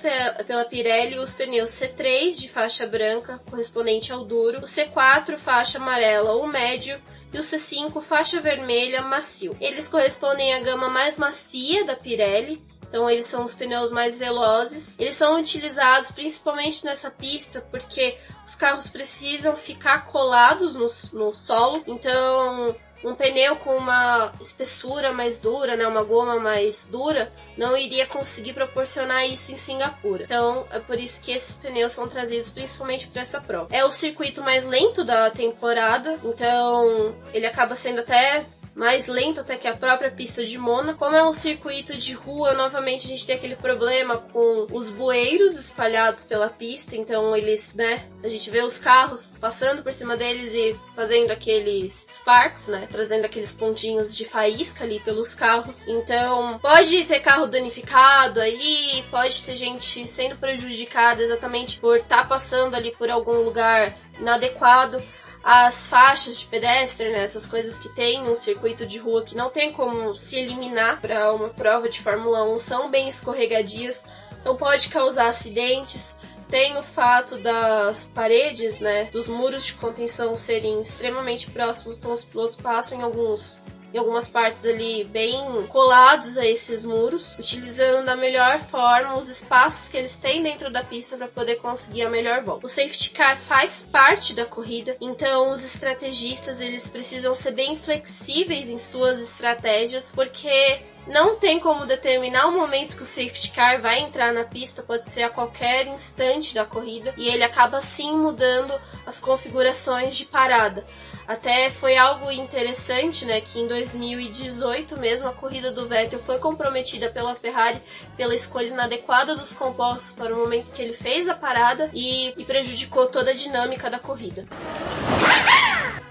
pela 0.47 0.65
Pirelli 0.65 1.19
os 1.19 1.33
pneus 1.33 1.71
C3 1.71 2.39
de 2.39 2.49
faixa 2.49 2.87
branca, 2.87 3.41
correspondente 3.51 4.13
ao 4.13 4.25
duro, 4.25 4.59
o 4.59 4.65
C4 4.65 5.39
faixa 5.39 5.79
amarela 5.79 6.33
ou 6.33 6.47
médio 6.47 7.01
e 7.37 7.39
o 7.39 7.43
C5 7.43 8.01
faixa 8.03 8.41
vermelha 8.41 9.03
macio. 9.03 9.55
Eles 9.61 9.89
correspondem 9.89 10.55
à 10.55 10.61
gama 10.61 10.89
mais 10.89 11.19
macia 11.19 11.85
da 11.85 11.95
Pirelli, 11.95 12.65
então 12.89 13.11
eles 13.11 13.27
são 13.27 13.45
os 13.45 13.55
pneus 13.55 13.93
mais 13.93 14.19
velozes. 14.19 14.97
Eles 14.99 15.17
são 15.17 15.39
utilizados 15.39 16.11
principalmente 16.11 16.83
nessa 16.85 17.11
pista 17.11 17.61
porque 17.71 18.17
os 18.45 18.55
carros 18.55 18.89
precisam 18.89 19.55
ficar 19.55 20.07
colados 20.07 20.75
no, 20.75 20.89
no 21.19 21.35
solo. 21.35 21.85
Então 21.87 22.75
um 23.05 23.15
pneu 23.15 23.57
com 23.57 23.77
uma 23.77 24.33
espessura 24.41 25.13
mais 25.13 25.41
dura, 25.41 25.77
né, 25.77 25.87
uma 25.87 26.03
goma 26.03 26.39
mais 26.39 26.87
dura, 26.87 27.33
não 27.57 27.77
iria 27.77 28.07
conseguir 28.07 28.53
proporcionar 28.53 29.27
isso 29.27 29.53
em 29.53 29.57
Singapura. 29.57 30.25
Então, 30.25 30.67
é 30.71 30.79
por 30.79 30.99
isso 30.99 31.23
que 31.23 31.33
esses 31.33 31.57
pneus 31.57 31.93
são 31.93 32.09
trazidos 32.09 32.51
principalmente 32.51 33.09
para 33.09 33.23
essa 33.23 33.41
prova. 33.41 33.69
É 33.71 33.85
o 33.85 33.93
circuito 33.93 34.43
mais 34.43 34.67
lento 34.67 35.05
da 35.05 35.31
temporada, 35.31 36.19
então 36.25 37.15
ele 37.33 37.47
acaba 37.47 37.75
sendo 37.75 38.01
até 38.01 38.45
mais 38.77 39.07
lento 39.07 39.41
até 39.41 39.57
que 39.57 39.67
a 39.67 39.75
própria 39.75 40.11
pista 40.11 40.45
de 40.45 40.59
Mônaco. 40.59 40.99
Como 40.99 41.17
é 41.17 41.27
um 41.27 41.33
circuito 41.33 41.97
de 41.97 42.13
rua, 42.13 42.53
novamente 42.53 43.07
a 43.07 43.09
gente 43.09 43.27
tem 43.27 43.35
aquele 43.35 43.57
problema 43.57 44.19
com 44.19 44.67
os 44.71 44.91
bueiros 44.91 45.57
espalhados 45.57 46.25
pela 46.25 46.51
pista, 46.51 46.95
então 46.95 47.35
eles, 47.35 47.75
né, 47.75 48.07
a 48.23 48.29
gente 48.29 48.51
vê 48.51 48.61
os 48.61 48.79
carros 48.79 49.37
passando 49.41 49.83
por 49.83 49.95
cima 49.95 50.15
deles 50.15 50.53
e 50.53 50.79
fazendo 50.95 51.31
aqueles 51.31 52.07
sparks, 52.07 52.69
né, 52.69 52.87
trazendo 52.91 53.25
aqueles 53.25 53.55
pontinhos 53.55 54.15
de 54.15 54.27
faísca 54.27 54.85
ali 54.85 55.01
pelos 55.01 55.35
carros. 55.35 55.85
Então, 55.89 56.59
pode 56.59 57.05
ter 57.07 57.21
carro 57.21 57.47
danificado 57.47 58.41
aí, 58.41 59.03
pode 59.11 59.43
ter 59.43 59.57
gente 59.57 60.07
sendo 60.07 60.37
prejudicada 60.37 61.23
exatamente 61.23 61.81
por 61.81 61.97
estar 61.97 62.23
tá 62.23 62.25
passando 62.25 62.75
ali 62.75 62.91
por 62.91 63.09
algum 63.09 63.41
lugar 63.41 63.97
inadequado 64.19 65.03
as 65.49 65.87
faixas 65.87 66.41
de 66.41 66.47
pedestre, 66.47 67.09
né, 67.09 67.23
essas 67.23 67.47
coisas 67.47 67.79
que 67.79 67.89
tem 67.91 68.29
um 68.29 68.35
circuito 68.35 68.85
de 68.85 68.99
rua 68.99 69.23
que 69.23 69.37
não 69.37 69.49
tem 69.49 69.71
como 69.71 70.17
se 70.17 70.35
eliminar 70.35 71.01
para 71.01 71.33
uma 71.33 71.51
prova 71.51 71.89
de 71.89 72.01
Fórmula 72.01 72.43
1 72.43 72.59
são 72.59 72.91
bem 72.91 73.09
escorregadias. 73.09 74.05
não 74.45 74.57
pode 74.57 74.89
causar 74.89 75.29
acidentes. 75.29 76.17
Tem 76.49 76.77
o 76.77 76.83
fato 76.83 77.39
das 77.39 78.07
paredes, 78.13 78.81
né, 78.81 79.05
dos 79.13 79.29
muros 79.29 79.67
de 79.67 79.75
contenção 79.75 80.35
serem 80.35 80.81
extremamente 80.81 81.49
próximos, 81.49 81.97
então 81.97 82.11
os 82.11 82.25
pilotos 82.25 82.57
passam 82.57 82.99
em 82.99 83.03
alguns 83.03 83.61
em 83.93 83.99
algumas 83.99 84.29
partes 84.29 84.65
ali 84.65 85.05
bem 85.05 85.67
colados 85.69 86.37
a 86.37 86.45
esses 86.45 86.85
muros, 86.85 87.35
utilizando 87.39 88.05
da 88.05 88.17
melhor 88.17 88.59
forma 88.59 89.17
os 89.17 89.29
espaços 89.29 89.89
que 89.89 89.97
eles 89.97 90.17
têm 90.17 90.43
dentro 90.43 90.71
da 90.71 90.85
pista 90.85 91.17
para 91.17 91.29
poder 91.29 91.57
conseguir 91.57 92.03
a 92.03 92.11
melhor 92.11 92.43
volta. 92.43 92.67
O 92.67 92.69
safety 92.69 93.11
car 93.11 93.39
faz 93.39 93.89
parte 93.91 94.35
da 94.35 94.45
corrida, 94.45 94.97
então 95.01 95.51
os 95.51 95.65
estrategistas 95.65 96.61
eles 96.61 96.89
precisam 96.89 97.35
ser 97.35 97.53
bem 97.53 97.77
flexíveis 97.77 98.69
em 98.69 98.79
suas 98.79 99.21
estratégias, 99.21 100.13
porque 100.15 100.81
não 101.07 101.37
tem 101.37 101.61
como 101.61 101.87
determinar 101.87 102.49
o 102.49 102.53
momento 102.53 102.97
que 102.97 103.03
o 103.03 103.07
safety 103.07 103.53
car 103.53 103.81
vai 103.81 104.01
entrar 104.01 104.33
na 104.33 104.45
pista, 104.45 104.83
pode 104.83 105.09
ser 105.09 105.23
a 105.23 105.31
qualquer 105.31 105.87
instante 105.87 106.53
da 106.53 106.65
corrida, 106.65 107.15
e 107.17 107.29
ele 107.29 107.45
acaba 107.45 107.81
sim 107.81 108.17
mudando 108.17 108.75
as 109.07 109.21
configurações 109.21 110.17
de 110.17 110.25
parada. 110.25 110.85
Até 111.27 111.71
foi 111.71 111.97
algo 111.97 112.31
interessante, 112.31 113.25
né, 113.25 113.41
que 113.41 113.59
em 113.59 113.67
2018 113.67 114.97
mesmo 114.99 115.29
a 115.29 115.33
corrida 115.33 115.73
do 115.73 115.89
Vettel 115.89 116.21
foi 116.21 116.39
comprometida 116.39 117.11
pela 117.11 117.35
Ferrari 117.35 117.81
pela 118.17 118.35
escolha 118.35 118.69
inadequada 118.69 119.35
dos 119.35 119.53
compostos 119.53 120.13
para 120.13 120.33
o 120.33 120.39
momento 120.39 120.73
que 120.73 120.81
ele 120.81 120.95
fez 120.95 121.29
a 121.29 121.35
parada 121.35 121.91
e, 121.93 122.33
e 122.37 122.45
prejudicou 122.45 123.07
toda 123.07 123.31
a 123.31 123.35
dinâmica 123.35 123.91
da 123.91 123.99
corrida. 123.99 124.47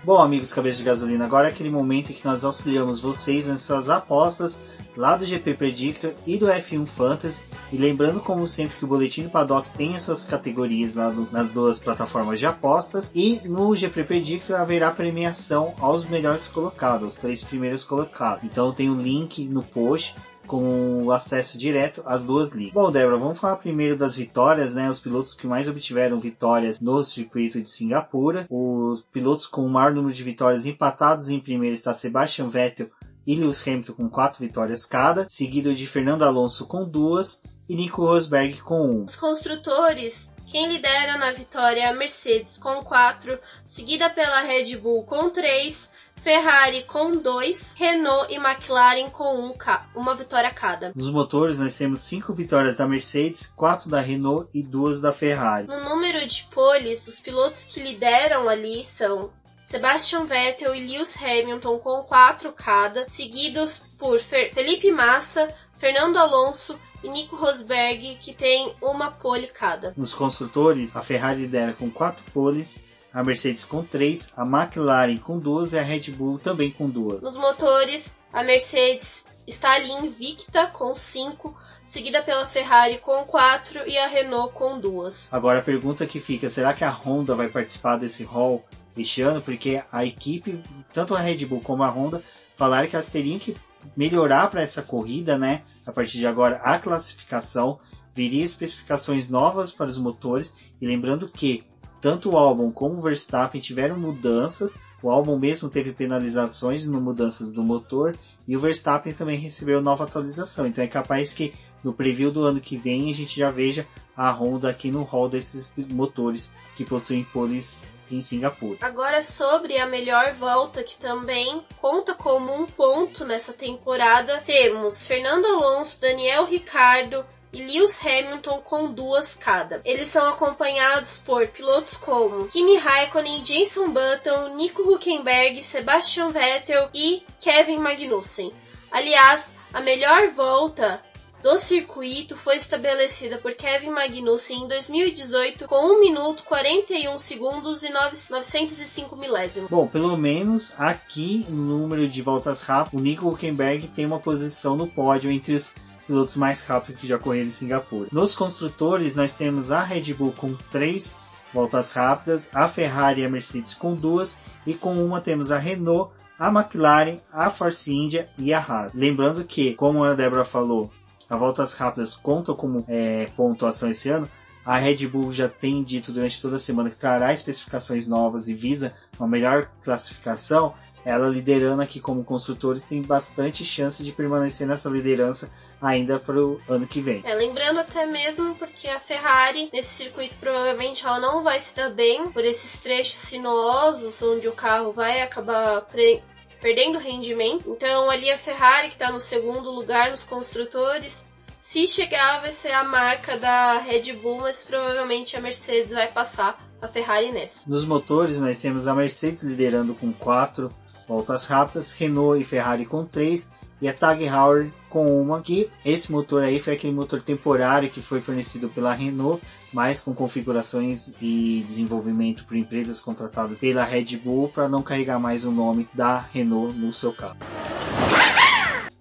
Bom, 0.06 0.22
amigos 0.22 0.54
cabeça 0.54 0.78
de 0.78 0.84
gasolina, 0.84 1.26
agora 1.26 1.48
é 1.48 1.50
aquele 1.50 1.72
momento 1.72 2.12
em 2.12 2.14
que 2.14 2.24
nós 2.24 2.46
auxiliamos 2.46 3.00
vocês 3.00 3.48
nas 3.48 3.62
suas 3.62 3.90
apostas 3.90 4.62
lá 4.96 5.18
do 5.18 5.26
GP 5.26 5.56
Predictor 5.56 6.14
e 6.28 6.38
do 6.38 6.46
F1 6.46 6.86
Fantasy. 6.86 7.42
E 7.74 7.78
lembrando, 7.78 8.20
como 8.20 8.46
sempre, 8.46 8.78
que 8.78 8.86
o 8.86 8.88
Boletim 8.88 9.24
do 9.24 9.32
Paddock 9.32 9.68
tem 9.72 9.96
as 9.96 10.04
suas 10.04 10.24
categorias 10.24 10.94
lá 10.94 11.12
nas 11.32 11.50
duas 11.50 11.80
plataformas 11.80 12.40
de 12.40 12.46
apostas. 12.46 13.12
E 13.16 13.42
no 13.46 13.76
GP 13.76 14.04
Predictor 14.04 14.58
haverá 14.58 14.92
premiação 14.92 15.74
aos 15.80 16.06
melhores 16.06 16.46
colocados, 16.46 17.14
os 17.14 17.20
três 17.20 17.44
primeiros 17.44 17.84
colocados. 17.84 18.44
Então 18.44 18.72
tem 18.72 18.92
o 18.92 18.94
um 18.94 19.02
link 19.02 19.44
no 19.46 19.64
post 19.64 20.16
com 20.46 21.12
acesso 21.12 21.58
direto 21.58 22.02
às 22.06 22.24
duas 22.24 22.52
ligas. 22.52 22.74
Bom, 22.74 22.92
Débora, 22.92 23.18
vamos 23.18 23.40
falar 23.40 23.58
primeiro 23.58 23.98
das 23.98 24.16
vitórias, 24.16 24.74
né? 24.74 24.90
Os 24.90 25.00
pilotos 25.00 25.34
que 25.34 25.48
mais 25.48 25.68
obtiveram 25.68 26.20
vitórias 26.20 26.80
no 26.80 27.04
circuito 27.04 27.62
de 27.62 27.70
Singapura. 27.70 28.46
Os 28.50 29.02
pilotos 29.04 29.48
com 29.48 29.66
o 29.66 29.70
maior 29.70 29.94
número 29.94 30.14
de 30.14 30.24
vitórias 30.24 30.66
empatados 30.66 31.30
em 31.30 31.40
primeiro 31.40 31.74
está 31.74 31.94
Sebastian 31.94 32.48
Vettel 32.48 32.90
e 33.26 33.36
Lewis 33.36 33.68
Hamilton 33.68 33.94
com 33.94 34.10
quatro 34.10 34.40
vitórias 34.40 34.86
cada, 34.86 35.28
seguido 35.28 35.74
de 35.74 35.88
Fernando 35.88 36.24
Alonso 36.24 36.68
com 36.68 36.86
duas 36.88 37.42
e 37.68 37.76
Nico 37.76 38.06
Rosberg 38.06 38.62
com 38.62 38.82
um. 38.82 39.04
Os 39.06 39.16
construtores 39.16 40.36
quem 40.48 40.68
lidera 40.68 41.18
na 41.18 41.32
vitória 41.32 41.82
é 41.82 41.88
a 41.88 41.94
Mercedes 41.94 42.58
com 42.58 42.84
4, 42.84 43.40
seguida 43.64 44.12
pela 44.12 44.42
Red 44.42 44.78
Bull 44.78 45.04
com 45.04 45.30
3, 45.30 45.92
Ferrari 46.26 46.82
com 46.86 47.18
2, 47.18 47.76
Renault 47.78 48.34
e 48.34 48.38
McLaren 48.38 49.12
com 49.12 49.42
1, 49.42 49.46
um, 49.46 49.56
uma 49.94 50.16
vitória 50.16 50.50
cada. 50.50 50.92
Nos 50.96 51.12
motores 51.12 51.60
nós 51.60 51.78
temos 51.78 52.02
5 52.02 52.34
vitórias 52.34 52.78
da 52.78 52.88
Mercedes, 52.88 53.46
4 53.56 53.88
da 53.88 54.02
Renault 54.02 54.50
e 54.52 54.64
2 54.64 55.00
da 55.00 55.14
Ferrari. 55.14 55.68
No 55.68 55.80
número 55.82 56.26
de 56.26 56.42
poles, 56.46 57.08
os 57.08 57.20
pilotos 57.20 57.66
que 57.66 57.80
lideram 57.80 58.50
ali 58.50 58.84
são 58.84 59.30
Sebastian 59.62 60.26
Vettel 60.26 60.74
e 60.74 60.88
Lewis 60.88 61.16
Hamilton 61.16 61.78
com 61.78 62.02
4 62.02 62.52
cada, 62.54 63.08
seguidos 63.08 63.84
por 63.96 64.20
Felipe 64.20 64.92
Massa, 64.92 65.48
Fernando 65.78 66.18
Alonso 66.18 66.76
e 67.04 67.08
Nico 67.08 67.36
Rosberg, 67.36 68.18
que 68.20 68.34
tem 68.34 68.74
uma 68.82 69.12
pole 69.12 69.46
cada. 69.46 69.94
Nos 69.96 70.16
construtores, 70.16 70.96
a 70.96 71.04
Ferrari 71.04 71.42
lidera 71.42 71.74
com 71.74 71.92
4 71.92 72.24
poles, 72.34 72.84
a 73.16 73.24
Mercedes 73.24 73.64
com 73.64 73.82
3, 73.82 74.34
a 74.36 74.44
McLaren 74.44 75.16
com 75.16 75.40
2 75.40 75.72
e 75.72 75.80
a 75.80 75.82
Red 75.82 76.12
Bull 76.12 76.38
também 76.38 76.70
com 76.70 76.90
2. 76.90 77.22
Nos 77.22 77.38
motores, 77.38 78.18
a 78.34 78.44
Mercedes 78.44 79.26
está 79.48 79.72
ali 79.72 79.90
invicta 79.90 80.68
com 80.68 80.94
5, 80.94 81.56
seguida 81.82 82.22
pela 82.22 82.46
Ferrari 82.46 82.98
com 82.98 83.24
4 83.24 83.88
e 83.88 83.98
a 83.98 84.08
Renault 84.08 84.54
com 84.54 84.78
2. 84.78 85.30
Agora 85.32 85.60
a 85.60 85.62
pergunta 85.62 86.06
que 86.06 86.20
fica, 86.20 86.50
será 86.50 86.74
que 86.74 86.84
a 86.84 86.92
Honda 86.92 87.34
vai 87.36 87.48
participar 87.48 87.96
desse 87.96 88.26
hall 88.26 88.66
este 88.98 89.22
ano, 89.22 89.42
porque 89.42 89.82
a 89.90 90.06
equipe, 90.06 90.62
tanto 90.94 91.16
a 91.16 91.20
Red 91.20 91.46
Bull 91.46 91.62
como 91.62 91.84
a 91.84 91.90
Honda, 91.90 92.22
falaram 92.58 92.86
que 92.86 92.98
elas 92.98 93.10
teriam 93.10 93.40
que 93.40 93.56
melhorar 93.96 94.50
para 94.50 94.62
essa 94.62 94.82
corrida, 94.82 95.38
né? 95.38 95.64
A 95.86 95.92
partir 95.94 96.18
de 96.18 96.28
agora, 96.28 96.58
a 96.58 96.78
classificação 96.78 97.80
viria 98.14 98.44
especificações 98.44 99.30
novas 99.30 99.72
para 99.72 99.90
os 99.90 99.98
motores 99.98 100.54
e 100.82 100.88
lembrando 100.88 101.30
que 101.30 101.64
tanto 102.06 102.30
o 102.30 102.38
Albon 102.38 102.72
como 102.72 103.00
o 103.00 103.02
Verstappen 103.02 103.60
tiveram 103.60 103.98
mudanças. 103.98 104.78
O 105.02 105.10
Albon 105.10 105.40
mesmo 105.40 105.72
teve 105.72 105.92
penalizações 105.92 106.86
no 106.86 107.02
mudanças 107.02 107.52
do 107.52 107.64
motor 107.64 108.16
e 108.48 108.56
o 108.56 108.60
Verstappen 108.60 109.12
também 109.12 109.40
recebeu 109.40 109.82
nova 109.82 110.04
atualização. 110.04 110.68
Então 110.68 110.84
é 110.84 110.88
capaz 110.88 111.34
que 111.34 111.52
no 111.84 111.94
preview 111.94 112.30
do 112.30 112.44
ano 112.44 112.62
que 112.62 112.78
vem 112.78 113.10
a 113.10 113.16
gente 113.16 113.40
já 113.40 113.50
veja 113.50 113.88
a 114.16 114.30
Honda 114.30 114.70
aqui 114.70 114.92
no 114.92 115.02
hall 115.02 115.28
desses 115.28 115.74
motores 115.76 116.52
que 116.76 116.86
possuem 116.86 117.24
poles 117.24 117.82
em 118.12 118.22
Singapura. 118.22 118.78
Agora 118.82 119.24
sobre 119.24 119.80
a 119.80 119.88
melhor 119.88 120.36
volta 120.36 120.84
que 120.84 120.98
também 120.98 121.64
conta 121.82 122.14
como 122.14 122.54
um 122.54 122.68
ponto 122.68 123.26
nessa 123.26 123.52
temporada, 123.52 124.44
temos 124.46 125.08
Fernando 125.08 125.46
Alonso, 125.48 126.00
Daniel 126.00 126.46
Ricardo, 126.46 127.26
e 127.56 127.62
Lewis 127.64 127.98
Hamilton 128.06 128.60
com 128.60 128.92
duas 128.92 129.34
cada. 129.34 129.80
Eles 129.86 130.10
são 130.10 130.28
acompanhados 130.28 131.18
por 131.18 131.48
pilotos 131.48 131.96
como 131.96 132.48
Kimi 132.50 132.76
Raikkonen, 132.76 133.46
Jenson 133.46 133.90
Button, 133.90 134.56
Nico 134.56 134.82
Huckenberg, 134.82 135.64
Sebastian 135.64 136.32
Vettel 136.32 136.90
e 136.94 137.24
Kevin 137.40 137.78
Magnussen. 137.78 138.52
Aliás, 138.92 139.56
a 139.74 139.80
melhor 139.80 140.32
volta 140.32 141.02
do 141.42 141.58
circuito 141.60 142.36
foi 142.36 142.58
estabelecida 142.58 143.38
por 143.38 143.54
Kevin 143.54 143.92
Magnussen 143.92 144.64
em 144.64 144.68
2018 144.68 145.68
com 145.68 145.94
1 145.94 146.00
minuto 146.00 146.44
41 146.44 147.18
segundos 147.20 147.84
e 147.84 147.90
905 147.90 149.16
milésimos. 149.16 149.70
Bom, 149.70 149.86
pelo 149.88 150.18
menos 150.18 150.74
aqui 150.78 151.46
no 151.48 151.78
número 151.78 152.10
de 152.10 152.22
voltas 152.22 152.62
rápidas, 152.62 153.00
o 153.00 153.04
Nico 153.04 153.30
Huckenberg 153.30 153.88
tem 153.90 154.06
uma 154.06 154.20
posição 154.20 154.76
no 154.76 154.88
pódio 154.88 155.30
entre 155.32 155.54
os 155.54 155.72
pilotos 156.06 156.38
mais 156.38 156.62
rápidos 156.62 157.02
que 157.02 157.08
já 157.08 157.18
correram 157.18 157.48
em 157.48 157.52
Singapura. 157.52 158.10
Nos 158.12 158.36
construtores, 158.36 159.16
nós 159.16 159.34
temos 159.34 159.72
a 159.72 159.82
Red 159.82 160.14
Bull 160.14 160.34
com 160.34 160.56
3 160.72 161.16
voltas 161.54 161.94
rápidas, 161.94 162.50
a 162.54 162.68
Ferrari 162.68 163.22
e 163.22 163.26
a 163.26 163.30
Mercedes 163.30 163.74
com 163.74 163.96
duas, 163.96 164.38
e 164.68 164.74
com 164.74 164.94
uma 165.04 165.22
temos 165.22 165.52
a 165.52 165.58
Renault, 165.58 166.12
a 166.38 166.50
McLaren, 166.50 167.20
a 167.32 167.50
Force 167.50 167.92
India 167.92 168.30
e 168.38 168.54
a 168.54 168.60
Haas. 168.60 168.94
Lembrando 168.94 169.46
que, 169.46 169.74
como 169.74 170.04
a 170.04 170.14
Débora 170.14 170.44
falou, 170.44 170.92
a 171.30 171.38
voltas 171.38 171.74
rápidas 171.74 172.14
contam 172.14 172.56
como 172.56 172.84
é, 172.88 173.28
pontuação 173.38 173.90
esse 173.90 174.10
ano, 174.10 174.30
a 174.66 174.78
Red 174.78 175.08
Bull 175.08 175.32
já 175.32 175.48
tem 175.48 175.84
dito 175.84 176.12
durante 176.12 176.42
toda 176.42 176.56
a 176.56 176.60
semana 176.60 176.90
que 176.90 176.96
trará 176.96 177.32
especificações 177.32 178.08
novas 178.08 178.48
e 178.48 178.54
visa 178.54 178.94
uma 179.18 179.28
melhor 179.28 179.70
classificação. 179.84 180.74
Ela 181.06 181.30
liderando 181.30 181.84
aqui 181.84 182.00
como 182.00 182.24
construtores 182.24 182.84
tem 182.84 183.00
bastante 183.00 183.64
chance 183.64 184.04
de 184.04 184.12
permanecer 184.12 184.66
nessa 184.66 184.90
liderança 184.90 185.52
ainda 185.80 186.18
para 186.18 186.44
o 186.44 186.60
ano 186.68 186.88
que 186.88 187.00
vem. 187.00 187.22
É, 187.24 187.36
lembrando 187.36 187.80
até 187.80 188.08
mesmo 188.08 188.56
porque 188.56 188.88
a 188.88 189.00
Ferrari 189.00 189.70
nesse 189.72 189.94
circuito 189.94 190.36
provavelmente 190.38 191.06
ela 191.06 191.20
não 191.20 191.44
vai 191.44 191.60
se 191.60 191.76
dar 191.76 191.92
bem 191.92 192.32
por 192.32 192.44
esses 192.44 192.80
trechos 192.80 193.14
sinuosos 193.14 194.20
onde 194.24 194.48
o 194.48 194.52
carro 194.52 194.92
vai 194.92 195.22
acabar 195.22 195.82
pre 195.82 196.24
perdendo 196.60 196.98
rendimento. 196.98 197.70
Então 197.70 198.10
ali 198.10 198.32
a 198.32 198.38
Ferrari 198.38 198.88
que 198.88 198.94
está 198.94 199.12
no 199.12 199.20
segundo 199.20 199.70
lugar 199.70 200.10
nos 200.10 200.24
construtores. 200.24 201.28
Se 201.62 201.88
chegar 201.88 202.42
vai 202.42 202.52
ser 202.52 202.72
a 202.72 202.84
marca 202.84 203.38
da 203.38 203.78
Red 203.78 204.14
Bull, 204.14 204.38
mas 204.42 204.64
provavelmente 204.64 205.36
a 205.36 205.42
Mercedes 205.42 205.92
vai 205.92 206.12
passar 206.12 206.64
a 206.82 206.88
Ferrari 206.88 207.32
nessa. 207.32 207.70
Nos 207.70 207.86
motores 207.86 208.40
nós 208.40 208.60
temos 208.60 208.88
a 208.88 208.96
Mercedes 208.96 209.44
liderando 209.44 209.94
com 209.94 210.12
4 210.12 210.72
voltas 211.08 211.46
rápidas, 211.46 211.92
Renault 211.92 212.42
e 212.42 212.44
Ferrari 212.44 212.86
com 212.86 213.06
3 213.06 213.50
e 213.82 213.90
a 213.90 213.94
Tag 213.94 214.24
Heuer 214.24 214.72
com 214.90 215.22
uma 215.22 215.42
que 215.42 215.70
esse 215.84 216.12
motor 216.12 216.44
aí 216.44 216.60
foi 216.60 216.74
aquele 216.74 216.94
motor 216.94 217.22
temporário 217.22 217.90
que 217.90 218.02
foi 218.02 218.22
fornecido 218.22 218.70
pela 218.70 218.94
Renault, 218.94 219.42
mas 219.74 220.00
com 220.00 220.14
configurações 220.14 221.14
e 221.22 221.64
desenvolvimento 221.68 222.46
por 222.46 222.56
empresas 222.56 223.02
contratadas 223.02 223.60
pela 223.60 223.84
Red 223.84 224.18
Bull 224.18 224.50
para 224.50 224.70
não 224.70 224.82
carregar 224.82 225.20
mais 225.20 225.44
o 225.44 225.52
nome 225.52 225.88
da 225.94 226.18
Renault 226.18 226.78
no 226.78 226.94
seu 226.94 227.12
carro. 227.12 227.38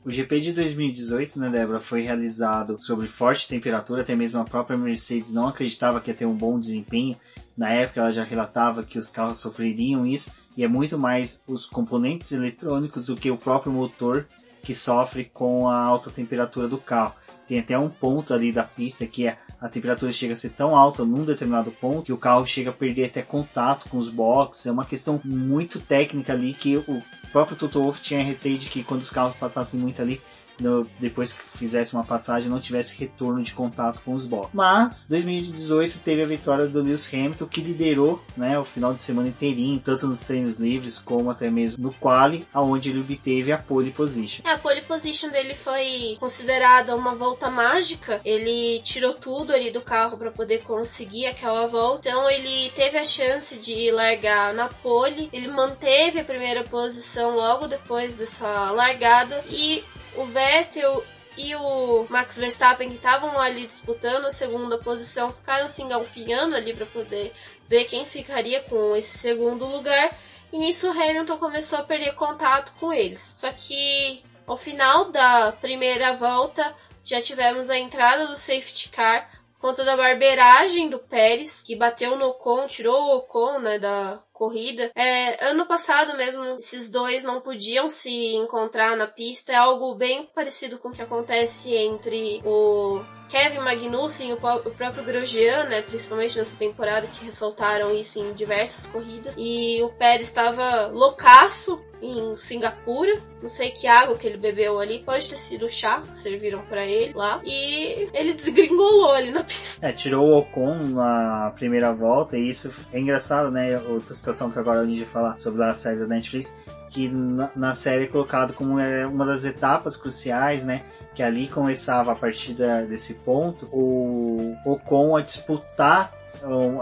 O 0.05 0.11
GP 0.11 0.39
de 0.39 0.53
2018, 0.53 1.41
né, 1.41 1.49
Débora, 1.49 1.81
foi 1.81 2.03
realizado 2.03 2.77
sob 2.79 3.07
forte 3.07 3.49
temperatura, 3.49 4.03
até 4.03 4.15
mesmo 4.15 4.39
a 4.39 4.45
própria 4.45 4.77
Mercedes 4.77 5.33
não 5.33 5.49
acreditava 5.49 5.99
que 5.99 6.11
ia 6.11 6.15
ter 6.15 6.27
um 6.27 6.35
bom 6.35 6.59
desempenho. 6.59 7.17
Na 7.57 7.71
época 7.71 8.01
ela 8.01 8.11
já 8.11 8.25
relatava 8.25 8.83
que 8.83 8.99
os 8.99 9.09
carros 9.09 9.39
sofreriam 9.39 10.07
isso, 10.07 10.31
e 10.57 10.65
é 10.65 10.69
muito 10.69 10.99
mais 10.99 11.43
os 11.47 11.67
componentes 11.67 12.33
eletrônicos 12.33 13.07
do 13.07 13.17
que 13.17 13.31
o 13.31 13.37
próprio 13.37 13.73
motor 13.73 14.27
que 14.63 14.75
sofre 14.75 15.25
com 15.27 15.69
a 15.69 15.77
alta 15.77 16.11
temperatura 16.11 16.67
do 16.67 16.79
carro. 16.79 17.15
Tem 17.47 17.59
até 17.59 17.79
um 17.79 17.91
ponto 17.91 18.33
ali 18.33 18.51
da 18.51 18.65
pista 18.65 19.07
que 19.07 19.27
é 19.27 19.39
a 19.61 19.69
temperatura 19.69 20.13
chega 20.13 20.33
a 20.33 20.37
ser 20.37 20.51
tão 20.51 20.77
alta 20.77 21.05
num 21.05 21.25
determinado 21.25 21.71
ponto 21.71 22.03
que 22.03 22.13
o 22.13 22.19
carro 22.19 22.47
chega 22.47 22.71
a 22.71 22.73
perder 22.73 23.07
até 23.07 23.23
contato 23.23 23.89
com 23.89 23.99
os 23.99 24.09
boxes. 24.09 24.67
É 24.67 24.73
uma 24.73 24.85
questão 24.85 25.21
muito 25.25 25.81
técnica 25.81 26.33
ali 26.33 26.53
que 26.53 26.77
o 26.77 27.03
próprio 27.33 27.57
Toto 27.57 27.81
Wolff 27.81 28.01
tinha 28.01 28.23
receio 28.23 28.59
de 28.59 28.69
que 28.69 28.85
quando 28.85 29.01
os 29.01 29.11
carros 29.11 29.37
passassem 29.37 29.79
muito 29.79 30.03
ali, 30.03 30.21
no, 30.61 30.87
depois 30.99 31.33
que 31.33 31.43
fizesse 31.59 31.95
uma 31.95 32.05
passagem 32.05 32.49
não 32.49 32.61
tivesse 32.61 32.97
retorno 32.97 33.43
de 33.43 33.53
contato 33.53 34.01
com 34.05 34.15
os 34.15 34.27
boxes. 34.27 34.51
Mas 34.53 35.07
2018 35.09 35.99
teve 35.99 36.23
a 36.23 36.27
vitória 36.27 36.67
do 36.67 36.83
Lewis 36.83 37.09
Hamilton 37.13 37.47
que 37.47 37.61
liderou 37.61 38.23
né, 38.37 38.59
o 38.59 38.65
final 38.65 38.95
de 38.95 39.03
semana 39.03 39.29
inteirinho, 39.29 39.81
tanto 39.81 40.07
nos 40.07 40.21
treinos 40.21 40.59
livres 40.59 40.99
como 40.99 41.31
até 41.31 41.51
mesmo 41.51 41.85
no 41.85 41.93
quali, 41.93 42.47
aonde 42.53 42.91
ele 42.91 43.01
obteve 43.01 43.53
a 43.53 43.59
pole 43.59 43.91
position. 43.91 44.43
É, 44.45 44.53
a 44.53 44.59
pole 44.59 44.83
position 44.83 45.31
dele 45.31 45.55
foi 45.55 46.17
considerada 46.19 46.95
uma 46.97 47.15
volta 47.15 47.51
mágica. 47.51 48.21
Ele 48.25 48.81
tirou 48.83 49.15
tudo 49.15 49.53
ali 49.53 49.71
do 49.71 49.81
carro 49.81 50.17
para 50.17 50.31
poder 50.31 50.63
conseguir 50.63 51.27
aquela 51.27 51.67
volta. 51.67 52.09
Então 52.09 52.31
ele 52.31 52.71
teve 52.71 52.99
a 52.99 53.05
chance 53.05 53.57
de 53.57 53.91
largar 53.91 54.53
na 54.55 54.69
pole. 54.69 55.29
Ele 55.33 55.49
manteve 55.49 56.21
a 56.21 56.25
primeira 56.25 56.65
posição 56.65 57.35
logo 57.35 57.67
depois 57.67 58.19
dessa 58.19 58.71
largada 58.71 59.45
e 59.49 59.83
o 60.17 60.25
Vettel 60.25 61.05
e 61.37 61.55
o 61.57 62.07
Max 62.09 62.37
Verstappen, 62.37 62.89
que 62.89 62.97
estavam 62.97 63.39
ali 63.41 63.67
disputando 63.67 64.27
a 64.27 64.31
segunda 64.31 64.79
posição, 64.79 65.33
ficaram 65.33 65.69
se 65.69 65.83
engalfinhando 65.83 66.55
ali 66.55 66.75
para 66.75 66.87
poder 66.87 67.33
ver 67.67 67.85
quem 67.87 68.05
ficaria 68.05 68.63
com 68.63 68.95
esse 68.95 69.19
segundo 69.19 69.67
lugar. 69.67 70.17
E 70.53 70.59
nisso 70.59 70.87
o 70.87 70.91
Hamilton 70.91 71.37
começou 71.39 71.79
a 71.79 71.83
perder 71.83 72.15
contato 72.15 72.73
com 72.79 72.93
eles. 72.93 73.21
Só 73.21 73.51
que 73.51 74.23
ao 74.47 74.57
final 74.57 75.11
da 75.11 75.53
primeira 75.53 76.15
volta 76.15 76.75
já 77.03 77.21
tivemos 77.21 77.69
a 77.69 77.79
entrada 77.79 78.27
do 78.27 78.37
safety 78.37 78.89
car 78.91 79.29
conta 79.65 79.83
da 79.83 79.97
barbeiragem 79.97 80.91
do 80.91 80.99
Pérez, 80.99 81.63
que 81.63 81.75
bateu 81.75 82.19
no 82.19 82.27
Ocon, 82.27 82.67
tirou 82.67 83.03
o 83.03 83.17
Ocon 83.17 83.61
né, 83.61 83.79
da 83.79 84.21
corrida. 84.45 84.91
É, 84.95 85.49
ano 85.49 85.67
passado 85.67 86.17
mesmo, 86.19 86.45
esses 86.59 86.91
dois 86.91 87.25
não 87.25 87.41
podiam 87.41 87.89
se 87.89 88.35
encontrar 88.35 88.95
na 88.95 89.07
pista. 89.07 89.53
É 89.53 89.57
algo 89.57 89.95
bem 89.95 90.27
parecido 90.35 90.79
com 90.79 90.89
o 90.89 90.93
que 90.93 91.01
acontece 91.01 91.73
entre 91.75 92.43
o 92.45 93.01
Kevin 93.29 93.61
Magnussen 93.61 94.31
e 94.31 94.33
o, 94.33 94.37
próprio 94.37 95.05
Grosjean, 95.05 95.65
né, 95.65 95.83
principalmente 95.83 96.39
nessa 96.39 96.57
temporada, 96.57 97.07
que 97.07 97.25
ressaltaram 97.25 97.93
isso 97.93 98.19
em 98.19 98.33
diversas 98.33 98.87
corridas. 98.87 99.35
E 99.37 99.83
o 99.83 99.89
Pérez 99.91 100.29
estava 100.29 100.87
loucaço 100.87 101.81
em 102.05 102.37
Singapura. 102.37 103.19
Não 103.41 103.49
sei 103.49 103.71
que 103.71 103.87
água 103.87 104.17
que 104.17 104.27
ele 104.27 104.37
bebeu 104.37 104.79
ali. 104.79 105.01
Pode 105.01 105.29
ter 105.29 105.37
sido 105.37 105.69
chá 105.71 106.03
que 106.03 106.17
serviram 106.17 106.61
para 106.67 106.85
ele 106.85 107.15
lá. 107.15 107.41
E 107.45 108.09
ele 108.13 108.35
desgringolou 108.35 109.11
ali 109.11 109.31
na 109.31 109.43
pista. 109.43 109.87
É, 109.87 109.93
tirou 109.93 110.29
o 110.29 110.39
Ocon 110.39 110.75
na 110.91 111.53
primeira 111.57 111.93
volta. 111.93 112.37
E 112.37 112.49
isso 112.49 112.71
é 112.93 113.01
engraçado, 113.01 113.51
né? 113.51 113.79
Outra 113.79 114.15
situação 114.15 114.51
que 114.51 114.59
agora 114.59 114.81
a 114.81 114.87
gente 114.87 114.99
vai 114.99 115.09
falar 115.09 115.39
sobre 115.39 115.63
a 115.63 115.73
série 115.73 115.99
da 115.99 116.07
Netflix. 116.07 116.55
Que 116.91 117.09
na, 117.09 117.51
na 117.57 117.75
série 117.75 118.05
é 118.05 118.07
colocado 118.07 118.53
como 118.53 118.79
é 118.79 119.07
uma 119.07 119.25
das 119.25 119.45
etapas 119.45 119.97
cruciais, 119.97 120.63
né? 120.63 120.85
Que 121.15 121.23
ali 121.23 121.49
começava 121.49 122.13
a 122.13 122.15
partir 122.15 122.55
da, 122.55 122.83
desse 122.83 123.15
ponto 123.15 123.67
o 123.73 124.55
Ocon 124.65 125.17
a 125.17 125.21
disputar 125.21 126.13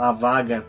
a 0.00 0.10
vaga 0.10 0.64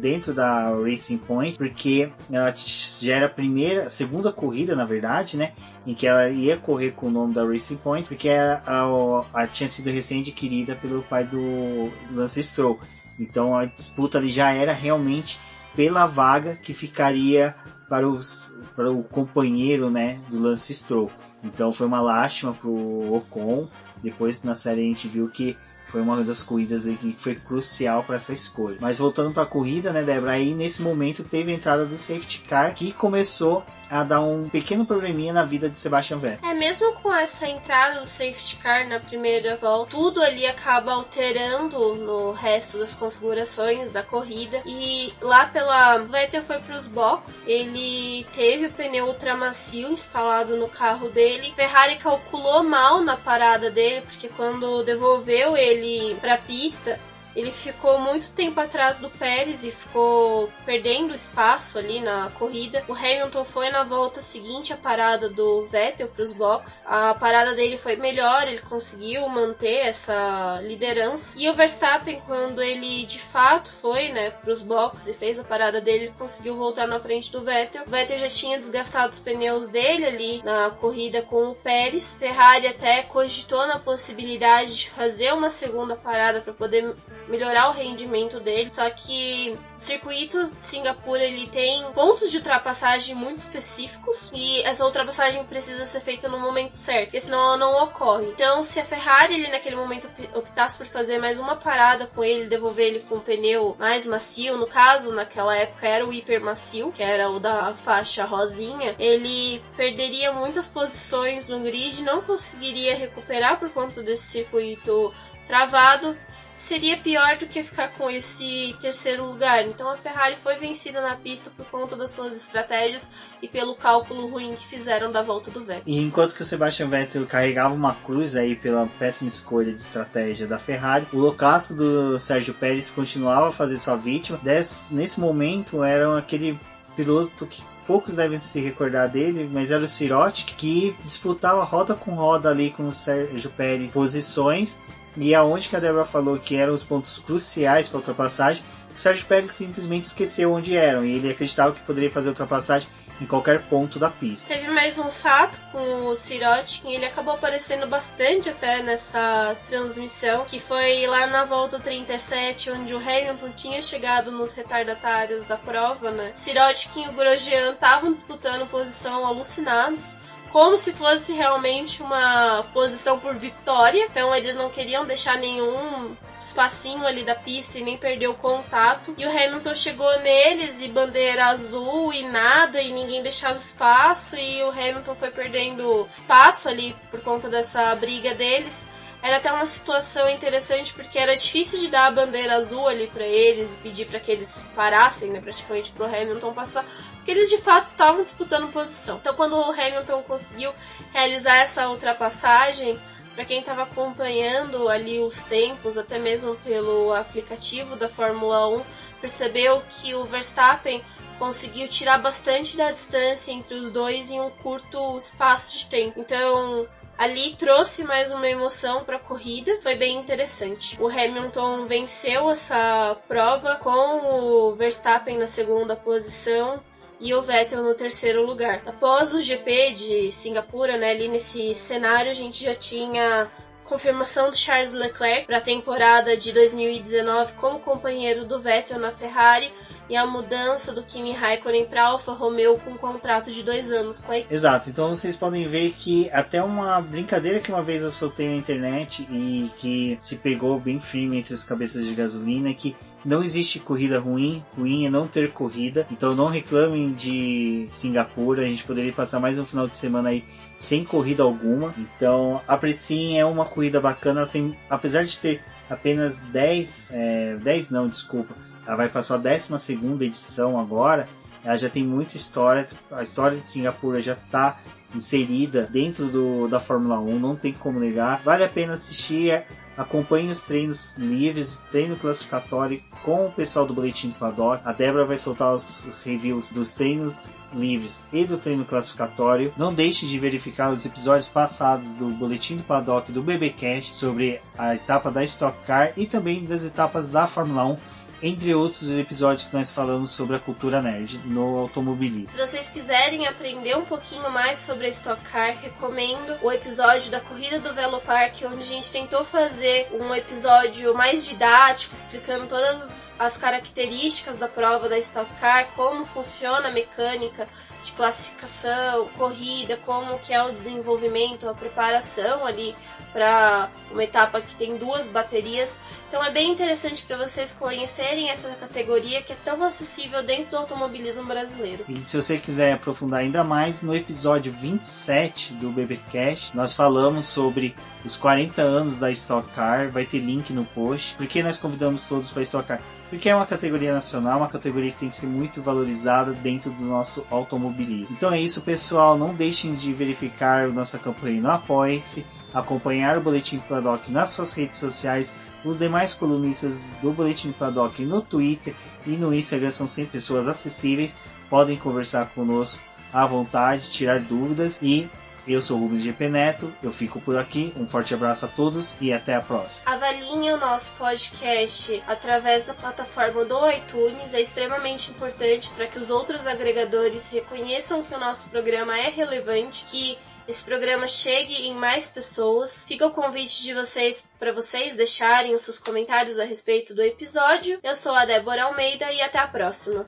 dentro 0.00 0.34
da 0.34 0.68
Racing 0.70 1.18
Point, 1.18 1.56
porque 1.56 2.10
ela 2.30 2.52
já 2.54 3.16
era 3.16 3.26
a 3.26 3.30
primeira, 3.30 3.88
segunda 3.88 4.30
corrida, 4.32 4.76
na 4.76 4.84
verdade, 4.84 5.36
né? 5.36 5.52
Em 5.86 5.94
que 5.94 6.06
ela 6.06 6.28
ia 6.28 6.56
correr 6.56 6.90
com 6.92 7.06
o 7.06 7.10
nome 7.10 7.32
da 7.32 7.44
Racing 7.44 7.76
Point, 7.76 8.06
porque 8.06 8.28
a, 8.28 8.62
a, 8.66 9.42
a 9.42 9.46
tinha 9.46 9.68
sido 9.68 9.90
recém-adquirida 9.90 10.76
pelo 10.76 11.02
pai 11.02 11.24
do 11.24 11.90
Lance 12.10 12.42
Stroll. 12.42 12.78
Então 13.18 13.56
a 13.56 13.64
disputa 13.64 14.18
ali 14.18 14.28
já 14.28 14.52
era 14.52 14.72
realmente 14.72 15.40
pela 15.74 16.06
vaga 16.06 16.54
que 16.54 16.74
ficaria 16.74 17.54
para, 17.88 18.08
os, 18.08 18.46
para 18.74 18.90
o 18.90 19.02
companheiro 19.02 19.88
né, 19.90 20.18
do 20.28 20.40
Lance 20.40 20.74
Stroll. 20.74 21.10
Então 21.44 21.72
foi 21.72 21.86
uma 21.86 22.00
lástima 22.00 22.52
para 22.52 22.68
o 22.68 23.14
Ocon. 23.14 23.68
Depois 24.02 24.42
na 24.42 24.54
série 24.54 24.80
a 24.80 24.84
gente 24.84 25.06
viu 25.06 25.28
que 25.28 25.56
foi 25.88 26.00
uma 26.00 26.24
das 26.24 26.42
corridas 26.42 26.82
que 26.82 27.14
foi 27.16 27.36
crucial 27.36 28.02
para 28.02 28.16
essa 28.16 28.32
escolha. 28.32 28.78
Mas 28.80 28.98
voltando 28.98 29.32
para 29.32 29.44
a 29.44 29.46
corrida, 29.46 29.92
né, 29.92 30.02
Débora? 30.02 30.32
Aí 30.32 30.52
nesse 30.52 30.82
momento 30.82 31.22
teve 31.22 31.52
a 31.52 31.54
entrada 31.54 31.84
do 31.86 31.96
safety 31.96 32.40
car 32.48 32.74
que 32.74 32.92
começou 32.92 33.64
a 33.94 34.02
dar 34.02 34.20
um 34.22 34.48
pequeno 34.48 34.84
probleminha 34.84 35.32
na 35.32 35.44
vida 35.44 35.68
de 35.68 35.78
Sebastian 35.78 36.18
Vettel. 36.18 36.50
É, 36.50 36.52
mesmo 36.52 36.94
com 36.94 37.14
essa 37.14 37.46
entrada 37.46 38.00
do 38.00 38.06
safety 38.06 38.56
car 38.56 38.88
na 38.88 38.98
primeira 38.98 39.54
volta, 39.54 39.92
tudo 39.92 40.20
ali 40.20 40.44
acaba 40.44 40.94
alterando 40.94 41.94
no 41.94 42.32
resto 42.32 42.78
das 42.78 42.96
configurações 42.96 43.92
da 43.92 44.02
corrida. 44.02 44.60
E 44.66 45.12
lá 45.20 45.46
pela. 45.46 45.98
Vettel 45.98 46.42
foi 46.42 46.58
para 46.58 46.76
os 46.76 46.88
boxes, 46.88 47.46
ele 47.46 48.26
teve 48.34 48.66
o 48.66 48.72
pneu 48.72 49.06
ultramacio 49.06 49.92
instalado 49.92 50.56
no 50.56 50.68
carro 50.68 51.08
dele. 51.08 51.52
Ferrari 51.54 51.96
calculou 51.96 52.64
mal 52.64 53.00
na 53.00 53.16
parada 53.16 53.70
dele, 53.70 54.00
porque 54.00 54.28
quando 54.28 54.82
devolveu 54.82 55.56
ele 55.56 56.16
para 56.20 56.34
a 56.34 56.38
pista, 56.38 56.98
ele 57.34 57.50
ficou 57.50 57.98
muito 57.98 58.30
tempo 58.30 58.60
atrás 58.60 58.98
do 58.98 59.10
Pérez 59.10 59.64
e 59.64 59.70
ficou 59.70 60.50
perdendo 60.64 61.14
espaço 61.14 61.78
ali 61.78 62.00
na 62.00 62.30
corrida. 62.38 62.84
O 62.88 62.92
Hamilton 62.92 63.44
foi 63.44 63.70
na 63.70 63.82
volta 63.82 64.22
seguinte 64.22 64.72
à 64.72 64.76
parada 64.76 65.28
do 65.28 65.66
Vettel 65.66 66.08
para 66.08 66.22
os 66.22 66.32
boxes. 66.32 66.84
A 66.86 67.14
parada 67.14 67.54
dele 67.54 67.76
foi 67.76 67.96
melhor, 67.96 68.46
ele 68.46 68.60
conseguiu 68.60 69.28
manter 69.28 69.86
essa 69.86 70.60
liderança. 70.62 71.34
E 71.38 71.48
o 71.48 71.54
Verstappen, 71.54 72.20
quando 72.26 72.62
ele 72.62 73.04
de 73.04 73.18
fato 73.18 73.70
foi 73.70 74.10
né, 74.10 74.30
para 74.30 74.52
os 74.52 74.62
boxes 74.62 75.08
e 75.08 75.14
fez 75.14 75.38
a 75.38 75.44
parada 75.44 75.80
dele, 75.80 76.04
ele 76.04 76.14
conseguiu 76.18 76.56
voltar 76.56 76.86
na 76.86 77.00
frente 77.00 77.32
do 77.32 77.42
Vettel. 77.42 77.82
O 77.86 77.90
Vettel 77.90 78.18
já 78.18 78.28
tinha 78.28 78.58
desgastado 78.58 79.12
os 79.12 79.18
pneus 79.18 79.68
dele 79.68 80.04
ali 80.04 80.42
na 80.42 80.70
corrida 80.70 81.22
com 81.22 81.50
o 81.50 81.54
Pérez. 81.54 82.16
Ferrari 82.16 82.66
até 82.66 83.02
cogitou 83.02 83.66
na 83.66 83.78
possibilidade 83.78 84.76
de 84.76 84.90
fazer 84.90 85.32
uma 85.32 85.50
segunda 85.50 85.96
parada 85.96 86.40
para 86.40 86.52
poder 86.52 86.94
melhorar 87.28 87.70
o 87.70 87.72
rendimento 87.72 88.40
dele. 88.40 88.70
Só 88.70 88.88
que 88.90 89.56
o 89.76 89.80
circuito 89.80 90.50
de 90.50 90.62
Singapura 90.62 91.22
ele 91.22 91.46
tem 91.48 91.84
pontos 91.92 92.30
de 92.30 92.38
ultrapassagem 92.38 93.14
muito 93.14 93.38
específicos 93.38 94.30
e 94.34 94.62
essa 94.62 94.84
ultrapassagem 94.84 95.44
precisa 95.44 95.84
ser 95.84 96.00
feita 96.00 96.28
no 96.28 96.38
momento 96.38 96.74
certo, 96.74 97.06
porque 97.06 97.20
senão 97.20 97.38
ela 97.38 97.56
não 97.56 97.84
ocorre. 97.84 98.26
Então, 98.26 98.62
se 98.62 98.80
a 98.80 98.84
Ferrari 98.84 99.34
ele 99.34 99.48
naquele 99.48 99.76
momento 99.76 100.08
optasse 100.34 100.78
por 100.78 100.86
fazer 100.86 101.18
mais 101.18 101.38
uma 101.38 101.56
parada 101.56 102.06
com 102.06 102.24
ele, 102.24 102.46
devolver 102.46 102.86
ele 102.86 103.00
com 103.00 103.16
um 103.16 103.20
pneu 103.20 103.76
mais 103.78 104.06
macio, 104.06 104.56
no 104.56 104.66
caso, 104.66 105.12
naquela 105.12 105.56
época 105.56 105.86
era 105.86 106.06
o 106.06 106.12
hiper 106.12 106.40
macio, 106.40 106.92
que 106.92 107.02
era 107.02 107.30
o 107.30 107.38
da 107.38 107.74
faixa 107.74 108.24
rosinha, 108.24 108.94
ele 108.98 109.62
perderia 109.76 110.32
muitas 110.32 110.68
posições 110.68 111.48
no 111.48 111.60
grid, 111.60 112.02
não 112.02 112.22
conseguiria 112.22 112.96
recuperar 112.96 113.58
por 113.58 113.70
conta 113.70 114.02
desse 114.02 114.24
circuito 114.24 115.12
travado 115.46 116.16
seria 116.56 116.98
pior 116.98 117.36
do 117.38 117.46
que 117.46 117.62
ficar 117.62 117.88
com 117.90 118.08
esse 118.08 118.74
terceiro 118.80 119.24
lugar. 119.24 119.66
Então 119.66 119.88
a 119.88 119.96
Ferrari 119.96 120.36
foi 120.36 120.56
vencida 120.56 121.00
na 121.00 121.16
pista 121.16 121.50
por 121.56 121.66
conta 121.66 121.96
das 121.96 122.10
suas 122.10 122.34
estratégias 122.34 123.10
e 123.42 123.48
pelo 123.48 123.74
cálculo 123.74 124.26
ruim 124.26 124.54
que 124.54 124.66
fizeram 124.66 125.10
da 125.10 125.22
volta 125.22 125.50
do 125.50 125.64
Vettel. 125.64 125.82
E 125.86 126.00
enquanto 126.00 126.34
que 126.34 126.42
o 126.42 126.44
Sebastian 126.44 126.88
Vettel 126.88 127.26
carregava 127.26 127.74
uma 127.74 127.94
cruz 127.94 128.36
aí 128.36 128.54
pela 128.54 128.86
péssima 128.98 129.28
escolha 129.28 129.72
de 129.72 129.80
estratégia 129.80 130.46
da 130.46 130.58
Ferrari, 130.58 131.06
o 131.12 131.18
loucaço 131.18 131.74
do 131.74 132.18
Sérgio 132.18 132.54
Pérez 132.54 132.90
continuava 132.90 133.48
a 133.48 133.52
fazer 133.52 133.76
sua 133.76 133.96
vítima. 133.96 134.38
Des, 134.42 134.86
nesse 134.90 135.20
momento 135.20 135.82
era 135.82 136.16
aquele 136.16 136.58
piloto 136.96 137.46
que 137.46 137.62
poucos 137.86 138.14
devem 138.14 138.38
se 138.38 138.58
recordar 138.60 139.08
dele, 139.08 139.48
mas 139.52 139.70
era 139.70 139.84
o 139.84 139.88
Sirotic 139.88 140.54
que 140.54 140.96
disputava 141.04 141.62
roda 141.64 141.94
com 141.94 142.12
roda 142.12 142.48
ali 142.48 142.70
com 142.70 142.88
o 142.88 142.92
Sérgio 142.92 143.50
Pérez 143.50 143.90
posições 143.90 144.78
e 145.16 145.34
aonde 145.34 145.68
que 145.68 145.76
a 145.76 145.80
Débora 145.80 146.04
falou 146.04 146.38
que 146.38 146.56
eram 146.56 146.74
os 146.74 146.84
pontos 146.84 147.18
cruciais 147.18 147.88
para 147.88 147.98
a 147.98 148.00
ultrapassagem, 148.00 148.62
o 148.94 148.98
Sérgio 148.98 149.26
Pérez 149.26 149.50
simplesmente 149.50 150.04
esqueceu 150.04 150.52
onde 150.52 150.76
eram 150.76 151.04
e 151.04 151.16
ele 151.16 151.30
acreditava 151.30 151.74
que 151.74 151.80
poderia 151.82 152.10
fazer 152.10 152.28
a 152.28 152.32
ultrapassagem 152.32 152.88
em 153.20 153.26
qualquer 153.26 153.60
ponto 153.62 153.98
da 153.98 154.10
pista. 154.10 154.48
Teve 154.48 154.68
mais 154.70 154.98
um 154.98 155.10
fato 155.10 155.60
com 155.70 156.06
o 156.06 156.14
Sirotkin, 156.14 156.92
ele 156.92 157.06
acabou 157.06 157.34
aparecendo 157.34 157.86
bastante 157.86 158.48
até 158.48 158.82
nessa 158.82 159.56
transmissão, 159.68 160.44
que 160.44 160.58
foi 160.58 161.06
lá 161.06 161.26
na 161.26 161.44
volta 161.44 161.78
37, 161.78 162.70
onde 162.70 162.94
o 162.94 162.98
Hamilton 162.98 163.50
tinha 163.56 163.82
chegado 163.82 164.32
nos 164.32 164.54
retardatários 164.54 165.44
da 165.44 165.56
prova, 165.56 166.10
né? 166.10 166.32
Sirotkin 166.34 167.04
e 167.04 167.08
o 167.08 167.12
Grosjean 167.12 167.72
estavam 167.72 168.12
disputando 168.12 168.68
posição 168.68 169.26
alucinados 169.26 170.16
como 170.54 170.78
se 170.78 170.92
fosse 170.92 171.32
realmente 171.32 172.00
uma 172.00 172.64
posição 172.72 173.18
por 173.18 173.34
vitória. 173.34 174.04
Então 174.04 174.32
eles 174.32 174.54
não 174.54 174.70
queriam 174.70 175.04
deixar 175.04 175.36
nenhum 175.36 176.14
espacinho 176.40 177.04
ali 177.04 177.24
da 177.24 177.34
pista 177.34 177.76
e 177.76 177.82
nem 177.82 177.98
perder 177.98 178.28
o 178.28 178.34
contato. 178.34 179.16
E 179.18 179.26
o 179.26 179.28
Hamilton 179.28 179.74
chegou 179.74 180.20
neles 180.20 180.80
e 180.80 180.86
bandeira 180.86 181.46
azul 181.46 182.12
e 182.12 182.22
nada 182.22 182.80
e 182.80 182.92
ninguém 182.92 183.20
deixava 183.20 183.56
espaço 183.56 184.36
e 184.36 184.62
o 184.62 184.70
Hamilton 184.70 185.16
foi 185.16 185.32
perdendo 185.32 186.04
espaço 186.06 186.68
ali 186.68 186.94
por 187.10 187.20
conta 187.22 187.48
dessa 187.48 187.92
briga 187.96 188.32
deles. 188.32 188.86
era 189.20 189.38
até 189.38 189.50
uma 189.50 189.66
situação 189.66 190.28
interessante 190.28 190.94
porque 190.94 191.18
era 191.18 191.34
difícil 191.34 191.80
de 191.80 191.88
dar 191.88 192.06
a 192.06 192.10
bandeira 192.12 192.54
azul 192.54 192.86
ali 192.86 193.08
para 193.08 193.24
eles, 193.24 193.74
pedir 193.82 194.06
para 194.06 194.20
que 194.20 194.30
eles 194.30 194.68
parassem, 194.76 195.30
né, 195.30 195.40
praticamente 195.40 195.90
pro 195.90 196.04
Hamilton 196.04 196.52
passar, 196.52 196.84
porque 197.24 197.30
eles 197.30 197.48
de 197.48 197.56
fato 197.56 197.86
estavam 197.86 198.22
disputando 198.22 198.70
posição. 198.70 199.16
Então, 199.16 199.34
quando 199.34 199.56
o 199.56 199.70
Hamilton 199.70 200.22
conseguiu 200.24 200.70
realizar 201.10 201.56
essa 201.56 201.88
ultrapassagem, 201.88 203.00
para 203.34 203.46
quem 203.46 203.60
estava 203.60 203.84
acompanhando 203.84 204.90
ali 204.90 205.20
os 205.20 205.42
tempos, 205.42 205.96
até 205.96 206.18
mesmo 206.18 206.54
pelo 206.56 207.14
aplicativo 207.14 207.96
da 207.96 208.10
Fórmula 208.10 208.68
1, 208.68 208.82
percebeu 209.22 209.82
que 209.88 210.14
o 210.14 210.24
Verstappen 210.24 211.02
conseguiu 211.38 211.88
tirar 211.88 212.18
bastante 212.18 212.76
da 212.76 212.92
distância 212.92 213.50
entre 213.50 213.74
os 213.74 213.90
dois 213.90 214.30
em 214.30 214.38
um 214.38 214.50
curto 214.50 215.16
espaço 215.16 215.78
de 215.78 215.86
tempo. 215.86 216.20
Então, 216.20 216.86
ali 217.16 217.56
trouxe 217.56 218.04
mais 218.04 218.30
uma 218.30 218.46
emoção 218.46 219.02
para 219.02 219.16
a 219.16 219.18
corrida, 219.18 219.80
foi 219.80 219.94
bem 219.94 220.18
interessante. 220.18 221.00
O 221.00 221.08
Hamilton 221.08 221.86
venceu 221.86 222.50
essa 222.50 223.16
prova 223.26 223.76
com 223.76 224.68
o 224.70 224.74
Verstappen 224.76 225.38
na 225.38 225.46
segunda 225.46 225.96
posição 225.96 226.82
e 227.20 227.34
o 227.34 227.42
Vettel 227.42 227.82
no 227.82 227.94
terceiro 227.94 228.44
lugar. 228.44 228.82
Após 228.86 229.32
o 229.32 229.42
GP 229.42 229.92
de 229.94 230.32
Singapura, 230.32 230.96
né, 230.96 231.10
ali 231.10 231.28
nesse 231.28 231.74
cenário 231.74 232.30
a 232.30 232.34
gente 232.34 232.64
já 232.64 232.74
tinha 232.74 233.48
confirmação 233.84 234.50
do 234.50 234.56
Charles 234.56 234.92
Leclerc 234.92 235.46
para 235.46 235.58
a 235.58 235.60
temporada 235.60 236.36
de 236.36 236.52
2019 236.52 237.52
como 237.54 237.78
companheiro 237.78 238.44
do 238.44 238.60
Vettel 238.60 238.98
na 238.98 239.10
Ferrari 239.10 239.70
e 240.08 240.16
a 240.16 240.26
mudança 240.26 240.92
do 240.92 241.02
Kimi 241.02 241.32
Raikkonen 241.32 241.86
para 241.86 242.06
Alfa 242.06 242.32
Romeo 242.32 242.78
com 242.78 242.90
um 242.90 242.96
contrato 242.96 243.50
de 243.50 243.62
dois 243.62 243.90
anos 243.90 244.20
com 244.20 244.32
a 244.32 244.38
equipe. 244.38 244.52
Exato, 244.52 244.90
então 244.90 245.08
vocês 245.10 245.36
podem 245.36 245.66
ver 245.66 245.92
que 245.92 246.30
até 246.30 246.62
uma 246.62 247.00
brincadeira 247.00 247.60
que 247.60 247.70
uma 247.70 247.82
vez 247.82 248.02
eu 248.02 248.10
soltei 248.10 248.48
na 248.48 248.56
internet 248.56 249.26
e 249.30 249.70
que 249.78 250.16
se 250.18 250.36
pegou 250.36 250.78
bem 250.78 251.00
firme 251.00 251.38
entre 251.38 251.54
as 251.54 251.62
cabeças 251.62 252.04
de 252.04 252.14
gasolina 252.14 252.70
é 252.70 252.74
que 252.74 252.96
não 253.24 253.42
existe 253.42 253.80
corrida 253.80 254.18
ruim, 254.18 254.64
ruim 254.76 255.06
é 255.06 255.10
não 255.10 255.26
ter 255.26 255.50
corrida. 255.50 256.06
Então 256.10 256.34
não 256.34 256.46
reclamem 256.46 257.12
de 257.12 257.86
Singapura, 257.90 258.62
a 258.62 258.66
gente 258.66 258.84
poderia 258.84 259.12
passar 259.12 259.40
mais 259.40 259.58
um 259.58 259.64
final 259.64 259.88
de 259.88 259.96
semana 259.96 260.28
aí 260.28 260.44
sem 260.76 261.04
corrida 261.04 261.42
alguma. 261.42 261.94
Então 261.96 262.60
apreciem, 262.68 263.40
é 263.40 263.44
uma 263.44 263.64
corrida 263.64 264.00
bacana. 264.00 264.46
Tem, 264.46 264.76
apesar 264.90 265.24
de 265.24 265.38
ter 265.38 265.62
apenas 265.88 266.38
10, 266.38 267.10
é, 267.12 267.56
10 267.56 267.90
não, 267.90 268.08
desculpa, 268.08 268.54
ela 268.86 268.96
vai 268.96 269.08
passar 269.08 269.36
a 269.36 269.38
12 269.38 269.72
edição 270.20 270.78
agora. 270.78 271.26
Ela 271.64 271.76
já 271.78 271.88
tem 271.88 272.04
muita 272.04 272.36
história. 272.36 272.86
A 273.10 273.22
história 273.22 273.58
de 273.58 273.68
Singapura 273.68 274.20
já 274.20 274.34
está 274.34 274.78
inserida 275.14 275.88
dentro 275.90 276.26
do, 276.26 276.68
da 276.68 276.78
Fórmula 276.78 277.18
1, 277.18 277.38
não 277.38 277.56
tem 277.56 277.72
como 277.72 277.98
negar. 277.98 278.42
Vale 278.44 278.64
a 278.64 278.68
pena 278.68 278.92
assistir. 278.92 279.64
Acompanhe 279.96 280.50
os 280.50 280.62
treinos 280.62 281.16
livres, 281.16 281.84
treino 281.90 282.16
classificatório 282.16 283.00
com 283.22 283.46
o 283.46 283.52
pessoal 283.52 283.86
do 283.86 283.94
Boletim 283.94 284.28
do 284.28 284.34
Paddock. 284.34 284.82
A 284.84 284.92
Débora 284.92 285.24
vai 285.24 285.38
soltar 285.38 285.72
os 285.72 286.06
reviews 286.24 286.70
dos 286.70 286.92
treinos 286.92 287.50
livres 287.72 288.22
e 288.32 288.44
do 288.44 288.58
treino 288.58 288.84
classificatório. 288.84 289.72
Não 289.76 289.94
deixe 289.94 290.26
de 290.26 290.38
verificar 290.38 290.90
os 290.90 291.04
episódios 291.04 291.48
passados 291.48 292.10
do 292.12 292.26
Boletim 292.28 292.76
do 292.76 292.82
Paddock 292.82 293.30
do 293.30 293.42
BBcast 293.42 294.14
sobre 294.14 294.60
a 294.76 294.94
etapa 294.94 295.30
da 295.30 295.44
Stock 295.44 295.76
Car 295.86 296.12
e 296.16 296.26
também 296.26 296.64
das 296.64 296.84
etapas 296.84 297.28
da 297.28 297.46
Fórmula 297.46 297.86
1 297.86 298.13
entre 298.46 298.74
outros 298.74 299.10
episódios 299.10 299.66
que 299.66 299.74
nós 299.74 299.90
falamos 299.90 300.30
sobre 300.30 300.54
a 300.54 300.58
cultura 300.58 301.00
nerd 301.00 301.40
no 301.46 301.78
automobilismo. 301.78 302.46
Se 302.46 302.58
vocês 302.58 302.90
quiserem 302.90 303.46
aprender 303.46 303.96
um 303.96 304.04
pouquinho 304.04 304.50
mais 304.50 304.80
sobre 304.80 305.06
a 305.06 305.08
Stock 305.08 305.42
Car, 305.44 305.74
recomendo 305.80 306.58
o 306.60 306.70
episódio 306.70 307.30
da 307.30 307.40
Corrida 307.40 307.80
do 307.80 307.94
Velo 307.94 308.20
Parque, 308.20 308.66
onde 308.66 308.82
a 308.82 308.84
gente 308.84 309.10
tentou 309.10 309.46
fazer 309.46 310.08
um 310.12 310.34
episódio 310.34 311.14
mais 311.14 311.46
didático, 311.46 312.12
explicando 312.12 312.66
todas 312.66 313.32
as 313.38 313.56
características 313.56 314.58
da 314.58 314.68
prova 314.68 315.08
da 315.08 315.18
Stock 315.18 315.50
Car, 315.58 315.86
como 315.96 316.26
funciona 316.26 316.88
a 316.88 316.92
mecânica 316.92 317.66
de 318.04 318.12
classificação, 318.12 319.26
corrida, 319.38 319.98
como 320.04 320.38
que 320.40 320.52
é 320.52 320.62
o 320.62 320.72
desenvolvimento, 320.72 321.66
a 321.66 321.74
preparação 321.74 322.66
ali 322.66 322.94
para 323.34 323.90
uma 324.12 324.22
etapa 324.22 324.60
que 324.60 324.74
tem 324.76 324.96
duas 324.96 325.28
baterias. 325.28 326.00
Então 326.28 326.42
é 326.42 326.52
bem 326.52 326.70
interessante 326.70 327.24
para 327.24 327.36
vocês 327.36 327.74
conhecerem 327.74 328.48
essa 328.48 328.70
categoria 328.70 329.42
que 329.42 329.52
é 329.52 329.56
tão 329.64 329.82
acessível 329.82 330.42
dentro 330.42 330.70
do 330.70 330.76
automobilismo 330.76 331.44
brasileiro. 331.44 332.04
E 332.08 332.20
se 332.20 332.40
você 332.40 332.56
quiser 332.56 332.92
aprofundar 332.92 333.40
ainda 333.40 333.64
mais, 333.64 334.02
no 334.02 334.14
episódio 334.14 334.72
27 334.72 335.74
do 335.74 335.90
BBcast, 335.90 336.74
nós 336.76 336.94
falamos 336.94 337.46
sobre 337.46 337.94
os 338.24 338.36
40 338.36 338.80
anos 338.80 339.18
da 339.18 339.30
Stock 339.32 339.68
Car, 339.70 340.08
vai 340.10 340.24
ter 340.24 340.38
link 340.38 340.72
no 340.72 340.84
post. 340.84 341.34
Por 341.34 341.46
que 341.46 341.62
nós 341.62 341.76
convidamos 341.76 342.22
todos 342.24 342.52
para 342.52 342.62
Stock 342.62 342.86
Car? 342.86 343.00
Porque 343.28 343.48
é 343.48 343.56
uma 343.56 343.66
categoria 343.66 344.12
nacional, 344.12 344.58
uma 344.58 344.68
categoria 344.68 345.10
que 345.10 345.18
tem 345.18 345.28
que 345.28 345.34
ser 345.34 345.46
muito 345.46 345.82
valorizada 345.82 346.52
dentro 346.52 346.90
do 346.92 347.04
nosso 347.04 347.44
automobilismo. 347.50 348.28
Então 348.30 348.52
é 348.52 348.60
isso, 348.60 348.80
pessoal. 348.80 349.36
Não 349.36 349.52
deixem 349.52 349.96
de 349.96 350.12
verificar 350.12 350.86
nossa 350.88 351.18
campanha 351.18 351.60
no 351.60 351.70
Apoie-se 351.70 352.46
acompanhar 352.74 353.38
o 353.38 353.40
Boletim 353.40 353.78
Paddock 353.78 354.30
nas 354.30 354.50
suas 354.50 354.72
redes 354.72 354.98
sociais. 354.98 355.54
Os 355.84 355.98
demais 355.98 356.34
colunistas 356.34 356.98
do 357.22 357.30
Boletim 357.30 357.72
Paddock 357.72 358.24
no 358.24 358.42
Twitter 358.42 358.94
e 359.26 359.30
no 359.30 359.54
Instagram 359.54 359.90
são 359.90 360.06
sempre 360.06 360.32
pessoas 360.32 360.66
acessíveis, 360.66 361.36
podem 361.70 361.96
conversar 361.96 362.46
conosco 362.54 363.02
à 363.32 363.46
vontade, 363.46 364.10
tirar 364.10 364.40
dúvidas 364.40 364.98
e 365.00 365.28
eu 365.66 365.80
sou 365.80 365.96
o 365.96 366.00
Rubens 366.00 366.22
GP 366.22 366.48
Neto, 366.50 366.92
eu 367.02 367.10
fico 367.10 367.40
por 367.40 367.56
aqui. 367.56 367.90
Um 367.96 368.06
forte 368.06 368.34
abraço 368.34 368.66
a 368.66 368.68
todos 368.68 369.14
e 369.18 369.32
até 369.32 369.54
a 369.54 369.62
próxima. 369.62 370.10
Avaliem 370.12 370.70
o 370.72 370.76
nosso 370.76 371.14
podcast 371.14 372.22
através 372.26 372.84
da 372.84 372.92
plataforma 372.92 373.64
do 373.64 373.90
iTunes, 373.90 374.52
é 374.52 374.60
extremamente 374.60 375.30
importante 375.30 375.88
para 375.96 376.06
que 376.06 376.18
os 376.18 376.28
outros 376.28 376.66
agregadores 376.66 377.48
reconheçam 377.48 378.22
que 378.22 378.34
o 378.34 378.38
nosso 378.38 378.68
programa 378.68 379.18
é 379.18 379.30
relevante, 379.30 380.04
que 380.04 380.36
esse 380.66 380.82
programa 380.82 381.28
chegue 381.28 381.74
em 381.86 381.94
mais 381.94 382.30
pessoas. 382.30 383.04
Fica 383.06 383.26
o 383.26 383.32
convite 383.32 383.82
de 383.82 383.92
vocês 383.92 384.48
para 384.58 384.72
vocês 384.72 385.14
deixarem 385.14 385.74
os 385.74 385.82
seus 385.82 385.98
comentários 385.98 386.58
a 386.58 386.64
respeito 386.64 387.14
do 387.14 387.22
episódio. 387.22 387.98
Eu 388.02 388.16
sou 388.16 388.32
a 388.32 388.44
Débora 388.44 388.84
Almeida 388.84 389.30
e 389.32 389.40
até 389.40 389.58
a 389.58 389.68
próxima. 389.68 390.26